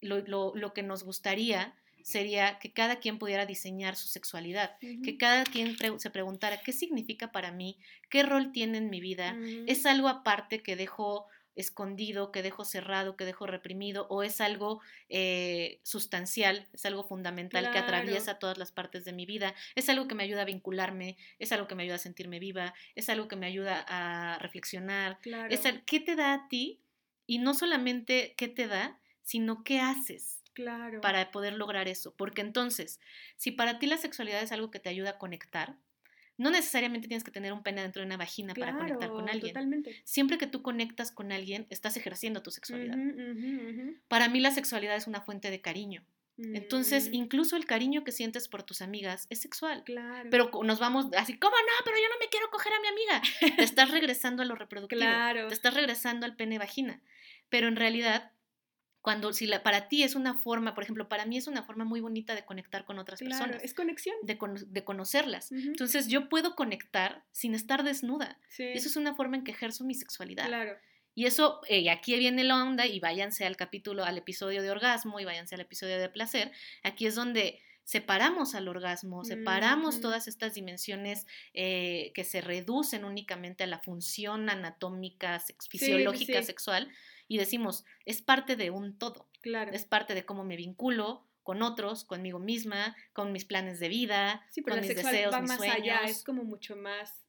lo, 0.00 0.54
lo, 0.54 0.72
que 0.72 0.82
nos 0.82 1.04
gustaría 1.04 1.74
sería 2.02 2.58
que 2.58 2.72
cada 2.72 3.00
quien 3.00 3.18
pudiera 3.18 3.46
diseñar 3.46 3.96
su 3.96 4.08
sexualidad, 4.08 4.78
que 4.80 5.18
cada 5.18 5.44
quien 5.44 5.76
se 5.98 6.10
preguntara 6.10 6.60
qué 6.62 6.72
significa 6.72 7.32
para 7.32 7.52
mí, 7.52 7.78
qué 8.08 8.22
rol 8.22 8.52
tiene 8.52 8.78
en 8.78 8.88
mi 8.88 9.00
vida, 9.00 9.36
es 9.66 9.84
algo 9.84 10.08
aparte 10.08 10.62
que 10.62 10.76
dejo 10.76 11.26
escondido, 11.58 12.32
que 12.32 12.42
dejo 12.42 12.64
cerrado, 12.64 13.16
que 13.16 13.24
dejo 13.24 13.46
reprimido, 13.46 14.06
o 14.08 14.22
es 14.22 14.40
algo 14.40 14.80
eh, 15.08 15.80
sustancial, 15.82 16.68
es 16.72 16.86
algo 16.86 17.04
fundamental 17.04 17.70
que 17.72 17.78
atraviesa 17.78 18.38
todas 18.38 18.58
las 18.58 18.72
partes 18.72 19.04
de 19.04 19.12
mi 19.12 19.26
vida, 19.26 19.54
es 19.74 19.88
algo 19.88 20.08
que 20.08 20.14
me 20.14 20.22
ayuda 20.22 20.42
a 20.42 20.46
vincularme, 20.46 21.16
es 21.38 21.52
algo 21.52 21.66
que 21.66 21.74
me 21.74 21.82
ayuda 21.82 21.96
a 21.96 21.98
sentirme 21.98 22.38
viva, 22.38 22.74
es 22.94 23.08
algo 23.08 23.28
que 23.28 23.36
me 23.36 23.46
ayuda 23.46 23.84
a 23.88 24.38
reflexionar, 24.38 25.18
es 25.50 25.62
¿qué 25.84 26.00
te 26.00 26.16
da 26.16 26.32
a 26.32 26.48
ti? 26.48 26.80
Y 27.26 27.38
no 27.38 27.52
solamente 27.54 28.34
qué 28.38 28.48
te 28.48 28.68
da, 28.68 28.98
sino 29.22 29.62
qué 29.64 29.80
haces 29.80 30.42
claro. 30.54 31.00
para 31.00 31.30
poder 31.30 31.54
lograr 31.54 31.88
eso. 31.88 32.14
Porque 32.16 32.40
entonces, 32.40 33.00
si 33.36 33.50
para 33.50 33.78
ti 33.78 33.86
la 33.86 33.98
sexualidad 33.98 34.42
es 34.42 34.52
algo 34.52 34.70
que 34.70 34.80
te 34.80 34.88
ayuda 34.88 35.10
a 35.10 35.18
conectar, 35.18 35.76
no 36.38 36.50
necesariamente 36.50 37.08
tienes 37.08 37.24
que 37.24 37.30
tener 37.30 37.52
un 37.52 37.62
pene 37.62 37.82
dentro 37.82 38.00
de 38.00 38.06
una 38.06 38.16
vagina 38.16 38.54
para 38.54 38.76
conectar 38.76 39.10
con 39.10 39.28
alguien. 39.28 39.52
Totalmente. 39.52 40.00
Siempre 40.04 40.38
que 40.38 40.46
tú 40.46 40.62
conectas 40.62 41.10
con 41.10 41.32
alguien, 41.32 41.66
estás 41.68 41.96
ejerciendo 41.96 42.42
tu 42.42 42.50
sexualidad. 42.50 42.96
Para 44.08 44.28
mí 44.28 44.40
la 44.40 44.52
sexualidad 44.52 44.96
es 44.96 45.06
una 45.06 45.20
fuente 45.20 45.50
de 45.50 45.60
cariño. 45.60 46.04
Entonces, 46.38 47.10
mm. 47.10 47.14
incluso 47.14 47.56
el 47.56 47.66
cariño 47.66 48.04
que 48.04 48.12
sientes 48.12 48.46
por 48.46 48.62
tus 48.62 48.80
amigas 48.80 49.26
es 49.28 49.40
sexual. 49.40 49.82
Claro. 49.84 50.30
Pero 50.30 50.50
nos 50.62 50.78
vamos 50.78 51.06
así, 51.16 51.36
¿cómo 51.36 51.56
no? 51.56 51.84
Pero 51.84 51.96
yo 51.96 52.08
no 52.08 52.18
me 52.20 52.28
quiero 52.28 52.48
coger 52.50 52.72
a 52.72 52.80
mi 52.80 52.86
amiga. 52.86 53.56
Te 53.56 53.64
estás 53.64 53.90
regresando 53.90 54.42
a 54.42 54.46
lo 54.46 54.54
reproductivo. 54.54 55.00
Claro. 55.00 55.48
Te 55.48 55.54
estás 55.54 55.74
regresando 55.74 56.26
al 56.26 56.36
pene 56.36 56.58
vagina. 56.58 57.00
Pero 57.48 57.66
en 57.66 57.74
realidad, 57.74 58.30
cuando 59.08 59.32
si 59.32 59.46
la, 59.46 59.62
para 59.62 59.88
ti 59.88 60.02
es 60.02 60.14
una 60.14 60.34
forma, 60.34 60.74
por 60.74 60.84
ejemplo, 60.84 61.08
para 61.08 61.24
mí 61.24 61.38
es 61.38 61.46
una 61.46 61.62
forma 61.62 61.86
muy 61.86 62.02
bonita 62.02 62.34
de 62.34 62.44
conectar 62.44 62.84
con 62.84 62.98
otras 62.98 63.20
claro, 63.20 63.38
personas. 63.38 63.64
Es 63.64 63.72
conexión. 63.72 64.14
De, 64.22 64.36
de 64.66 64.84
conocerlas. 64.84 65.50
Entonces 65.50 66.08
yo 66.08 66.28
puedo 66.28 66.54
conectar 66.54 67.24
sin 67.30 67.54
estar 67.54 67.84
desnuda. 67.84 68.38
Eso 68.58 68.86
es 68.86 68.96
una 68.96 69.14
forma 69.14 69.38
en 69.38 69.44
que 69.44 69.52
ejerzo 69.52 69.82
mi 69.84 69.94
sexualidad. 69.94 70.44
Claro. 70.44 70.76
Y 71.14 71.24
eso, 71.24 71.62
eh, 71.68 71.88
aquí 71.88 72.18
viene 72.18 72.44
la 72.44 72.62
onda 72.62 72.84
y 72.84 73.00
váyanse 73.00 73.46
al 73.46 73.56
capítulo, 73.56 74.04
al 74.04 74.18
episodio 74.18 74.60
de 74.60 74.70
orgasmo 74.70 75.18
y 75.20 75.24
váyanse 75.24 75.54
al 75.54 75.62
episodio 75.62 75.98
de 75.98 76.10
placer. 76.10 76.52
Aquí 76.82 77.06
es 77.06 77.14
donde 77.14 77.62
separamos 77.84 78.54
al 78.54 78.68
orgasmo, 78.68 79.24
separamos 79.24 80.02
todas 80.02 80.28
estas 80.28 80.52
dimensiones 80.52 81.26
eh, 81.54 82.12
que 82.14 82.24
se 82.24 82.42
reducen 82.42 83.06
únicamente 83.06 83.64
a 83.64 83.66
la 83.66 83.78
función 83.78 84.50
anatómica, 84.50 85.42
fisiológica, 85.70 86.42
sexual 86.42 86.90
y 87.28 87.38
decimos, 87.38 87.84
es 88.04 88.22
parte 88.22 88.56
de 88.56 88.70
un 88.70 88.98
todo. 88.98 89.28
Claro. 89.42 89.72
Es 89.72 89.84
parte 89.84 90.14
de 90.14 90.24
cómo 90.24 90.44
me 90.44 90.56
vinculo 90.56 91.28
con 91.42 91.62
otros, 91.62 92.04
conmigo 92.04 92.38
misma, 92.38 92.96
con 93.12 93.32
mis 93.32 93.44
planes 93.44 93.78
de 93.80 93.88
vida, 93.88 94.44
con 94.64 94.80
mis 94.80 94.94
deseos, 94.94 95.32
va 95.32 95.40
más 95.40 95.60
allá, 95.60 96.00
es 96.04 96.24
como 96.24 96.44
mucho 96.44 96.76
más 96.76 97.28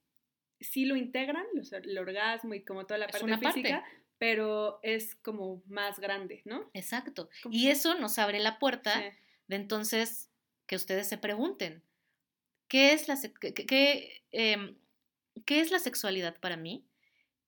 sí 0.59 0.85
lo 0.85 0.95
integran, 0.95 1.45
el 1.83 1.97
orgasmo 1.97 2.53
y 2.53 2.63
como 2.63 2.85
toda 2.85 2.97
la 2.97 3.07
parte 3.07 3.37
física, 3.37 3.83
pero 4.17 4.79
es 4.83 5.15
como 5.15 5.63
más 5.67 5.99
grande, 5.99 6.41
¿no? 6.45 6.69
Exacto. 6.73 7.29
Y 7.49 7.69
eso 7.69 7.97
nos 7.97 8.19
abre 8.19 8.39
la 8.39 8.59
puerta 8.59 9.01
de 9.47 9.55
entonces 9.55 10.29
que 10.67 10.75
ustedes 10.75 11.07
se 11.07 11.17
pregunten, 11.17 11.83
¿qué 12.67 12.93
es 12.93 13.07
la, 13.07 13.17
qué, 13.41 14.23
em, 14.31 14.77
¿qué 15.45 15.61
es 15.61 15.71
la 15.71 15.79
sexualidad 15.79 16.37
para 16.39 16.57
mí? 16.57 16.85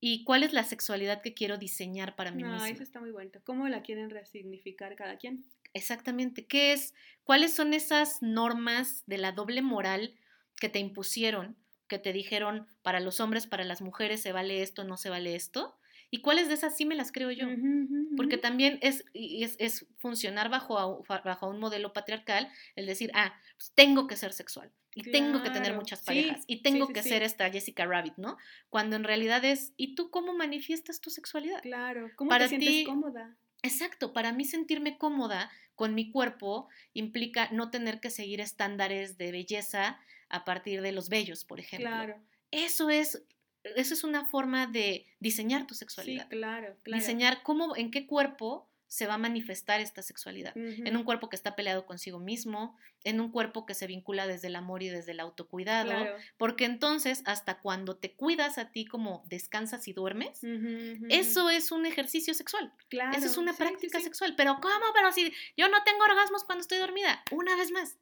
Y 0.04 0.24
cuál 0.24 0.42
es 0.42 0.52
la 0.52 0.64
sexualidad 0.64 1.22
que 1.22 1.36
quiero 1.36 1.60
diseñar 1.60 2.16
para 2.16 2.32
mí 2.32 2.42
no, 2.42 2.66
Eso 2.66 2.82
está 2.82 3.00
muy 3.00 3.12
bonito. 3.12 3.40
¿Cómo 3.46 3.70
la 3.70 3.84
quieren 3.84 4.10
resignificar 4.10 4.96
cada 4.96 5.18
quien? 5.18 5.46
Exactamente. 5.74 6.48
¿Qué 6.48 6.74
es? 6.74 6.96
¿Cuáles 7.24 7.54
son 7.54 7.76
esas 7.76 8.24
normas 8.24 9.04
de 9.06 9.20
la 9.20 9.32
doble 9.32 9.62
moral 9.62 10.16
que 10.60 10.70
te 10.70 10.80
impusieron, 10.80 11.56
que 11.88 12.00
te 12.00 12.14
dijeron 12.14 12.68
para 12.82 13.00
los 13.00 13.20
hombres, 13.20 13.46
para 13.46 13.64
las 13.64 13.82
mujeres 13.82 14.22
se 14.22 14.32
vale 14.32 14.64
esto, 14.64 14.84
no 14.84 14.98
se 14.98 15.12
vale 15.12 15.36
esto? 15.36 15.78
¿Y 16.12 16.19
cuáles 16.19 16.50
de 16.50 16.56
esas 16.56 16.76
sí 16.76 16.86
me 16.86 16.95
las 16.95 17.12
creo 17.12 17.32
yo? 17.32 17.47
Porque 18.17 18.38
también 18.38 18.78
es, 18.82 19.06
es, 19.13 19.56
es 19.60 19.88
funcionar 19.97 20.50
bajo, 20.50 21.04
bajo 21.08 21.50
un 21.50 21.60
modelo 21.60 21.93
patriarcal, 21.93 22.50
el 22.76 22.86
decir, 22.86 23.12
ah, 23.15 23.34
pues 23.58 23.71
tengo 23.74 24.08
que 24.08 24.17
ser 24.17 24.34
sexual 24.34 24.71
y 24.93 25.10
tengo 25.10 25.41
que 25.41 25.50
tener 25.50 25.74
muchas 25.74 26.04
parejas 26.04 26.43
y 26.47 26.62
tengo 26.62 26.89
que 26.89 27.02
ser 27.02 27.24
esta 27.24 27.50
Jessica 27.50 27.86
Rabbit, 27.86 28.17
¿no? 28.17 28.38
Cuando 28.69 28.97
en 28.97 29.06
realidad 29.06 29.45
es, 29.45 29.74
¿y 29.78 29.95
tú 29.95 30.12
cómo 30.12 30.34
manifiestas 30.34 31.00
tu 31.00 31.10
sexualidad? 31.10 31.62
Claro, 31.62 32.12
¿cómo 32.17 32.30
para 32.30 32.50
te 32.50 32.60
sientes 32.60 32.86
cómoda? 32.86 33.38
Exacto, 33.63 34.12
para 34.12 34.34
mí 34.34 34.43
sentirme 34.43 34.97
cómoda 34.97 35.50
con 35.76 35.95
mi 35.95 36.12
cuerpo 36.12 36.67
implica 36.93 37.50
no 37.52 37.69
tener 37.69 38.00
que 38.02 38.10
seguir 38.10 38.41
estándares 38.41 39.17
de 39.17 39.32
belleza 39.32 40.00
a 40.30 40.43
partir 40.43 40.82
de 40.82 40.91
los 40.91 41.10
bellos, 41.10 41.45
por 41.45 41.60
ejemplo. 41.60 41.89
Claro. 41.89 42.21
Eso 42.52 42.89
es 42.89 43.24
eso 43.63 43.93
es 43.93 44.04
una 44.04 44.26
forma 44.26 44.67
de 44.67 45.06
diseñar 45.19 45.67
tu 45.67 45.76
sexualidad. 45.76 46.24
Sí, 46.24 46.30
claro, 46.30 46.76
claro. 46.84 47.00
Diseñar 47.00 47.43
cómo 47.43 47.76
en 47.76 47.91
qué 47.91 48.08
cuerpo 48.08 48.67
se 48.91 49.08
va 49.08 49.13
a 49.13 49.17
manifestar 49.17 49.80
esta 49.80 50.02
sexualidad. 50.02 50.52
En 50.58 50.97
un 50.97 51.06
cuerpo 51.06 51.30
que 51.30 51.38
está 51.38 51.56
peleado 51.56 51.86
consigo 51.86 52.19
mismo, 52.19 52.76
en 53.06 53.21
un 53.21 53.32
cuerpo 53.32 53.65
que 53.65 53.74
se 53.74 53.88
vincula 53.88 54.28
desde 54.28 54.47
el 54.47 54.56
amor 54.58 54.84
y 54.84 54.89
desde 54.89 55.13
el 55.13 55.21
autocuidado, 55.21 55.93
porque 56.36 56.65
entonces 56.65 57.24
hasta 57.26 57.62
cuando 57.62 57.95
te 57.95 58.12
cuidas 58.12 58.58
a 58.58 58.74
ti 58.74 58.86
como 58.86 59.24
descansas 59.28 59.88
y 59.88 59.93
duermes, 59.93 60.41
eso 61.08 61.50
es 61.50 61.71
un 61.71 61.86
ejercicio 61.86 62.34
sexual. 62.34 62.74
Claro. 62.89 63.17
Eso 63.17 63.28
es 63.28 63.38
una 63.38 63.54
práctica 63.54 64.02
sexual. 64.02 64.34
Pero 64.36 64.60
¿cómo? 64.62 64.86
Pero 64.93 65.13
si 65.13 65.32
yo 65.56 65.69
no 65.69 65.82
tengo 65.86 66.04
orgasmos 66.04 66.43
cuando 66.43 66.62
estoy 66.62 66.80
dormida, 66.80 67.24
una 67.32 67.56
vez 67.56 67.71
más. 67.71 67.97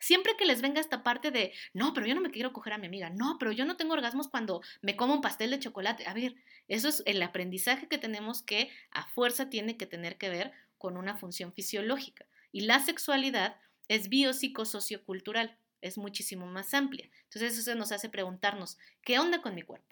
Siempre 0.00 0.34
que 0.36 0.46
les 0.46 0.62
venga 0.62 0.80
esta 0.80 1.02
parte 1.02 1.30
de, 1.30 1.52
no, 1.74 1.92
pero 1.92 2.06
yo 2.06 2.14
no 2.14 2.22
me 2.22 2.30
quiero 2.30 2.52
coger 2.52 2.72
a 2.72 2.78
mi 2.78 2.86
amiga, 2.86 3.10
no, 3.10 3.36
pero 3.38 3.52
yo 3.52 3.64
no 3.66 3.76
tengo 3.76 3.92
orgasmos 3.92 4.28
cuando 4.28 4.62
me 4.80 4.96
como 4.96 5.14
un 5.14 5.20
pastel 5.20 5.50
de 5.50 5.60
chocolate. 5.60 6.06
A 6.06 6.14
ver, 6.14 6.34
eso 6.68 6.88
es 6.88 7.02
el 7.06 7.22
aprendizaje 7.22 7.86
que 7.86 7.98
tenemos 7.98 8.42
que 8.42 8.70
a 8.90 9.06
fuerza 9.06 9.50
tiene 9.50 9.76
que 9.76 9.86
tener 9.86 10.16
que 10.16 10.30
ver 10.30 10.52
con 10.78 10.96
una 10.96 11.16
función 11.16 11.52
fisiológica. 11.52 12.26
Y 12.50 12.62
la 12.62 12.80
sexualidad 12.80 13.56
es 13.88 14.08
biopsicosociocultural, 14.08 15.58
es 15.82 15.98
muchísimo 15.98 16.46
más 16.46 16.72
amplia. 16.74 17.08
Entonces 17.24 17.58
eso 17.58 17.74
nos 17.74 17.92
hace 17.92 18.08
preguntarnos, 18.08 18.78
¿qué 19.02 19.18
onda 19.18 19.42
con 19.42 19.54
mi 19.54 19.62
cuerpo? 19.62 19.86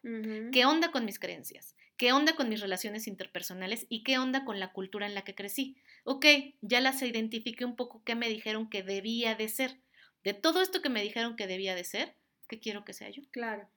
¿Qué 0.53 0.64
onda 0.64 0.90
con 0.90 1.05
mis 1.05 1.18
creencias? 1.18 1.77
¿Qué 1.99 2.12
onda 2.12 2.35
con 2.37 2.49
mis 2.49 2.61
relaciones 2.61 3.09
interpersonales? 3.09 3.87
¿Y 3.88 4.05
qué 4.05 4.18
onda 4.18 4.44
con 4.44 4.61
la 4.61 4.73
cultura 4.73 5.07
en 5.07 5.14
la 5.14 5.23
que 5.23 5.35
crecí? 5.35 5.77
Ok, 6.05 6.27
ya 6.61 6.81
las 6.81 7.03
identifiqué 7.03 7.64
un 7.64 7.77
poco 7.77 8.03
qué 8.05 8.14
me 8.14 8.29
dijeron 8.29 8.71
que 8.71 8.83
debía 8.83 9.35
de 9.35 9.49
ser 9.49 9.77
de 10.24 10.35
todo 10.35 10.61
esto 10.61 10.83
que 10.83 10.88
me 10.88 11.02
dijeron 11.02 11.37
que 11.37 11.46
debía 11.46 11.74
de 11.74 11.85
ser, 11.85 12.14
¿qué 12.48 12.59
quiero 12.59 12.85
que 12.85 12.92
sea 12.92 13.11
yo? 13.11 13.22
Claro, 13.31 13.68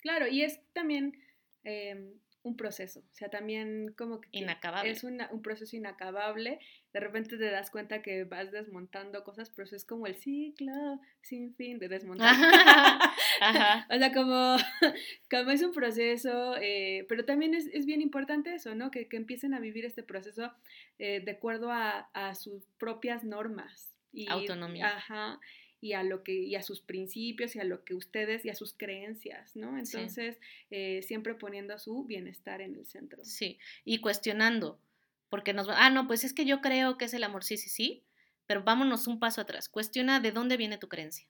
claro, 0.00 0.26
y 0.26 0.42
es 0.42 0.60
también 0.72 1.20
em, 1.64 2.12
un 2.42 2.56
proceso, 2.56 3.00
o 3.00 3.14
sea, 3.14 3.28
también 3.28 3.92
como 3.98 4.20
que 4.20 4.28
inacabable. 4.30 4.90
es 4.92 5.02
un 5.02 5.42
proceso 5.42 5.74
inacabable, 5.74 6.60
de 6.92 7.00
repente 7.00 7.36
te 7.36 7.50
das 7.50 7.70
cuenta 7.70 8.02
que 8.02 8.22
vas 8.24 8.52
desmontando 8.52 9.24
cosas, 9.24 9.50
pero 9.50 9.68
es 9.74 9.84
como 9.84 10.06
el 10.06 10.14
ciclo 10.14 11.00
sin 11.22 11.54
fin 11.56 11.78
de 11.78 11.88
desmontar. 11.88 12.34
o 13.90 13.98
sea, 13.98 14.12
como, 14.14 14.56
como 15.30 15.50
es 15.50 15.62
un 15.62 15.72
proceso, 15.72 16.56
eh, 16.60 17.04
pero 17.08 17.24
también 17.24 17.52
es, 17.52 17.66
es, 17.72 17.84
bien 17.84 18.00
importante 18.00 18.54
eso, 18.54 18.76
¿no? 18.76 18.92
Que, 18.92 19.08
que 19.08 19.16
empiecen 19.16 19.52
a 19.52 19.60
vivir 19.60 19.84
este 19.84 20.04
proceso 20.04 20.52
eh, 20.98 21.20
de 21.20 21.32
acuerdo 21.32 21.72
a, 21.72 22.08
a, 22.14 22.34
sus 22.34 22.68
propias 22.78 23.24
normas. 23.24 23.96
Y, 24.12 24.30
Autonomía. 24.30 24.96
Ajá 24.96 25.40
y 25.80 25.92
a 25.92 26.02
lo 26.02 26.22
que 26.22 26.32
y 26.32 26.54
a 26.54 26.62
sus 26.62 26.80
principios 26.80 27.54
y 27.56 27.60
a 27.60 27.64
lo 27.64 27.84
que 27.84 27.94
ustedes 27.94 28.44
y 28.44 28.50
a 28.50 28.54
sus 28.54 28.72
creencias, 28.72 29.56
¿no? 29.56 29.78
Entonces, 29.78 30.38
eh, 30.70 31.02
siempre 31.02 31.34
poniendo 31.34 31.78
su 31.78 32.04
bienestar 32.04 32.60
en 32.60 32.74
el 32.74 32.86
centro. 32.86 33.24
Sí, 33.24 33.58
y 33.84 33.98
cuestionando, 33.98 34.80
porque 35.28 35.52
nos 35.52 35.68
ah, 35.68 35.90
no, 35.90 36.06
pues 36.06 36.24
es 36.24 36.32
que 36.32 36.44
yo 36.44 36.60
creo 36.60 36.98
que 36.98 37.06
es 37.06 37.14
el 37.14 37.24
amor, 37.24 37.44
sí, 37.44 37.56
sí, 37.56 37.68
sí, 37.68 38.04
pero 38.46 38.62
vámonos 38.62 39.06
un 39.06 39.18
paso 39.18 39.40
atrás, 39.40 39.68
cuestiona 39.68 40.20
de 40.20 40.32
dónde 40.32 40.56
viene 40.56 40.78
tu 40.78 40.88
creencia. 40.88 41.26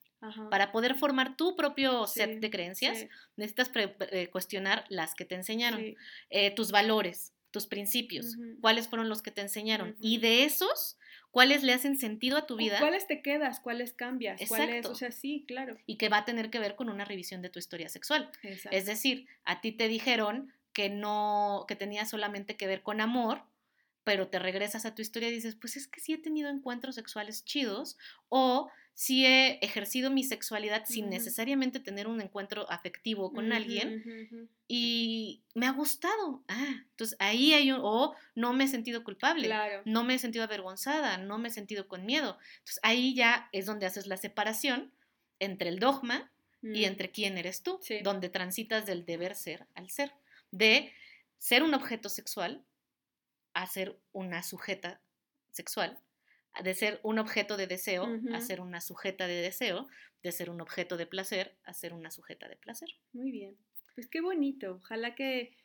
Para 0.50 0.72
poder 0.72 0.96
formar 0.96 1.36
tu 1.36 1.56
propio 1.56 2.06
set 2.06 2.40
de 2.40 2.50
creencias, 2.50 3.06
necesitas 3.36 3.70
eh, 4.10 4.28
cuestionar 4.28 4.84
las 4.88 5.14
que 5.14 5.24
te 5.24 5.34
enseñaron, 5.34 5.94
eh, 6.30 6.50
tus 6.54 6.72
valores, 6.72 7.32
tus 7.50 7.66
principios, 7.66 8.36
cuáles 8.60 8.88
fueron 8.88 9.08
los 9.08 9.22
que 9.22 9.30
te 9.30 9.42
enseñaron. 9.42 9.94
Y 10.00 10.18
de 10.18 10.44
esos, 10.44 10.98
cuáles 11.36 11.62
le 11.62 11.74
hacen 11.74 11.98
sentido 11.98 12.38
a 12.38 12.46
tu 12.46 12.56
vida. 12.56 12.78
¿Cuáles 12.78 13.06
te 13.06 13.20
quedas? 13.20 13.60
¿Cuáles 13.60 13.92
cambias? 13.92 14.40
Exacto. 14.40 14.90
O 14.90 14.94
sea, 14.94 15.12
sí, 15.12 15.44
claro. 15.46 15.76
Y 15.84 15.98
que 15.98 16.08
va 16.08 16.16
a 16.16 16.24
tener 16.24 16.48
que 16.48 16.58
ver 16.58 16.76
con 16.76 16.88
una 16.88 17.04
revisión 17.04 17.42
de 17.42 17.50
tu 17.50 17.58
historia 17.58 17.90
sexual. 17.90 18.30
Es 18.70 18.86
decir, 18.86 19.26
a 19.44 19.60
ti 19.60 19.72
te 19.72 19.86
dijeron 19.86 20.50
que 20.72 20.88
no, 20.88 21.66
que 21.68 21.76
tenía 21.76 22.06
solamente 22.06 22.56
que 22.56 22.66
ver 22.66 22.80
con 22.80 23.02
amor, 23.02 23.42
pero 24.02 24.28
te 24.28 24.38
regresas 24.38 24.86
a 24.86 24.94
tu 24.94 25.02
historia 25.02 25.28
y 25.28 25.32
dices, 25.32 25.56
pues 25.56 25.76
es 25.76 25.88
que 25.88 26.00
sí 26.00 26.14
he 26.14 26.18
tenido 26.18 26.48
encuentros 26.48 26.94
sexuales 26.94 27.44
chidos 27.44 27.98
o 28.30 28.70
sí 28.96 29.26
he 29.26 29.58
ejercido 29.58 30.10
mi 30.10 30.24
sexualidad 30.24 30.84
sin 30.86 31.10
necesariamente 31.10 31.80
tener 31.80 32.08
un 32.08 32.22
encuentro 32.22 32.68
afectivo 32.70 33.30
con 33.30 33.52
alguien 33.52 34.48
y 34.66 35.42
me 35.54 35.66
ha 35.66 35.72
gustado. 35.72 36.42
Ah, 36.48 36.82
entonces 36.92 37.14
ahí 37.20 37.52
hay 37.52 37.70
un, 37.72 37.80
o 37.82 38.14
no 38.34 38.54
me 38.54 38.64
he 38.64 38.68
sentido 38.68 39.04
culpable, 39.04 39.52
no 39.84 40.02
me 40.02 40.14
he 40.14 40.18
sentido 40.18 40.44
avergonzada, 40.44 41.18
no 41.18 41.36
me 41.36 41.48
he 41.48 41.50
sentido 41.50 41.88
con 41.88 42.06
miedo. 42.06 42.38
Entonces 42.54 42.80
ahí 42.82 43.14
ya 43.14 43.50
es 43.52 43.66
donde 43.66 43.84
haces 43.84 44.06
la 44.06 44.16
separación 44.16 44.94
entre 45.40 45.68
el 45.68 45.78
dogma 45.78 46.32
y 46.62 46.84
entre 46.84 47.12
quién 47.12 47.36
eres 47.36 47.62
tú, 47.62 47.78
donde 48.02 48.30
transitas 48.30 48.86
del 48.86 49.04
deber 49.04 49.34
ser 49.34 49.66
al 49.74 49.90
ser, 49.90 50.14
de 50.52 50.90
ser 51.36 51.62
un 51.62 51.74
objeto 51.74 52.08
sexual 52.08 52.64
a 53.52 53.66
ser 53.66 54.00
una 54.12 54.42
sujeta 54.42 55.02
sexual, 55.50 56.00
de 56.62 56.74
ser 56.74 57.00
un 57.02 57.18
objeto 57.18 57.56
de 57.56 57.66
deseo 57.66 58.06
a 58.32 58.40
ser 58.40 58.60
una 58.60 58.80
sujeta 58.80 59.26
de 59.26 59.34
deseo, 59.34 59.86
de 60.22 60.32
ser 60.32 60.50
un 60.50 60.60
objeto 60.60 60.96
de 60.96 61.06
placer 61.06 61.56
a 61.64 61.72
ser 61.72 61.92
una 61.92 62.10
sujeta 62.10 62.48
de 62.48 62.56
placer. 62.56 62.88
Muy 63.12 63.30
bien. 63.30 63.56
Pues 63.94 64.08
qué 64.08 64.20
bonito. 64.20 64.76
Ojalá 64.82 65.14
que, 65.14 65.56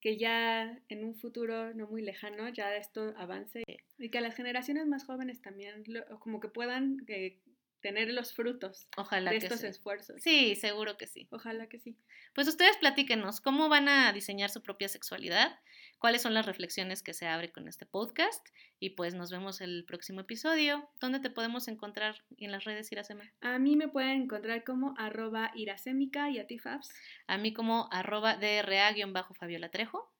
que 0.00 0.16
ya 0.16 0.80
en 0.88 1.04
un 1.04 1.14
futuro 1.14 1.74
no 1.74 1.86
muy 1.86 2.02
lejano 2.02 2.48
ya 2.48 2.76
esto 2.76 3.14
avance 3.16 3.62
y 3.98 4.10
que 4.10 4.20
las 4.20 4.34
generaciones 4.34 4.86
más 4.86 5.04
jóvenes 5.04 5.40
también 5.42 5.84
como 6.20 6.40
que 6.40 6.48
puedan 6.48 7.04
eh, 7.08 7.40
tener 7.80 8.12
los 8.12 8.34
frutos 8.34 8.88
Ojalá 8.96 9.30
de 9.30 9.36
estos 9.36 9.62
esfuerzos. 9.64 10.20
Sí, 10.22 10.56
seguro 10.56 10.96
que 10.96 11.06
sí. 11.06 11.28
Ojalá 11.30 11.68
que 11.68 11.78
sí. 11.78 11.96
Pues 12.34 12.48
ustedes 12.48 12.76
platíquenos 12.76 13.40
cómo 13.40 13.68
van 13.68 13.88
a 13.88 14.12
diseñar 14.12 14.50
su 14.50 14.62
propia 14.62 14.88
sexualidad, 14.88 15.58
cuáles 15.98 16.22
son 16.22 16.34
las 16.34 16.46
reflexiones 16.46 17.02
que 17.02 17.14
se 17.14 17.26
abre 17.26 17.52
con 17.52 17.68
este 17.68 17.86
podcast 17.86 18.46
y 18.78 18.90
pues 18.90 19.14
nos 19.14 19.30
vemos 19.30 19.60
el 19.60 19.84
próximo 19.86 20.20
episodio. 20.20 20.88
¿Dónde 21.00 21.20
te 21.20 21.30
podemos 21.30 21.68
encontrar 21.68 22.16
en 22.36 22.52
las 22.52 22.64
redes 22.64 22.90
Iracema? 22.92 23.32
A 23.40 23.58
mí 23.58 23.76
me 23.76 23.88
pueden 23.88 24.22
encontrar 24.22 24.64
como 24.64 24.94
arroba 24.98 25.52
iracémica 25.54 26.30
y 26.30 26.38
a 26.38 26.46
ti 26.46 26.58
Fabs. 26.58 26.90
A 27.26 27.38
mí 27.38 27.52
como 27.52 27.88
arroba 27.92 28.36
DRA-Fabiola 28.36 29.70
Trejo. 29.70 30.12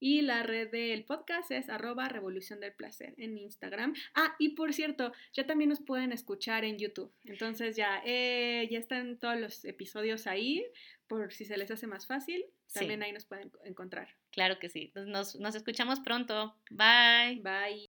Y 0.00 0.22
la 0.22 0.42
red 0.42 0.70
del 0.70 1.04
podcast 1.04 1.50
es 1.50 1.68
arroba 1.68 2.08
revolución 2.08 2.58
del 2.58 2.72
placer 2.72 3.14
en 3.18 3.36
Instagram. 3.38 3.94
Ah, 4.14 4.34
y 4.38 4.50
por 4.50 4.72
cierto, 4.72 5.12
ya 5.32 5.46
también 5.46 5.70
nos 5.70 5.80
pueden 5.80 6.10
escuchar 6.10 6.64
en 6.64 6.78
YouTube. 6.78 7.12
Entonces 7.24 7.76
ya, 7.76 8.02
eh, 8.04 8.66
ya 8.70 8.78
están 8.78 9.18
todos 9.18 9.38
los 9.38 9.64
episodios 9.64 10.26
ahí, 10.26 10.64
por 11.06 11.32
si 11.32 11.44
se 11.44 11.58
les 11.58 11.70
hace 11.70 11.86
más 11.86 12.06
fácil. 12.06 12.44
También 12.72 13.02
ahí 13.02 13.12
nos 13.12 13.26
pueden 13.26 13.52
encontrar. 13.64 14.08
Claro 14.30 14.58
que 14.58 14.68
sí. 14.68 14.92
Nos, 14.94 15.36
nos 15.36 15.54
escuchamos 15.54 16.00
pronto. 16.00 16.56
Bye. 16.70 17.40
Bye. 17.42 17.89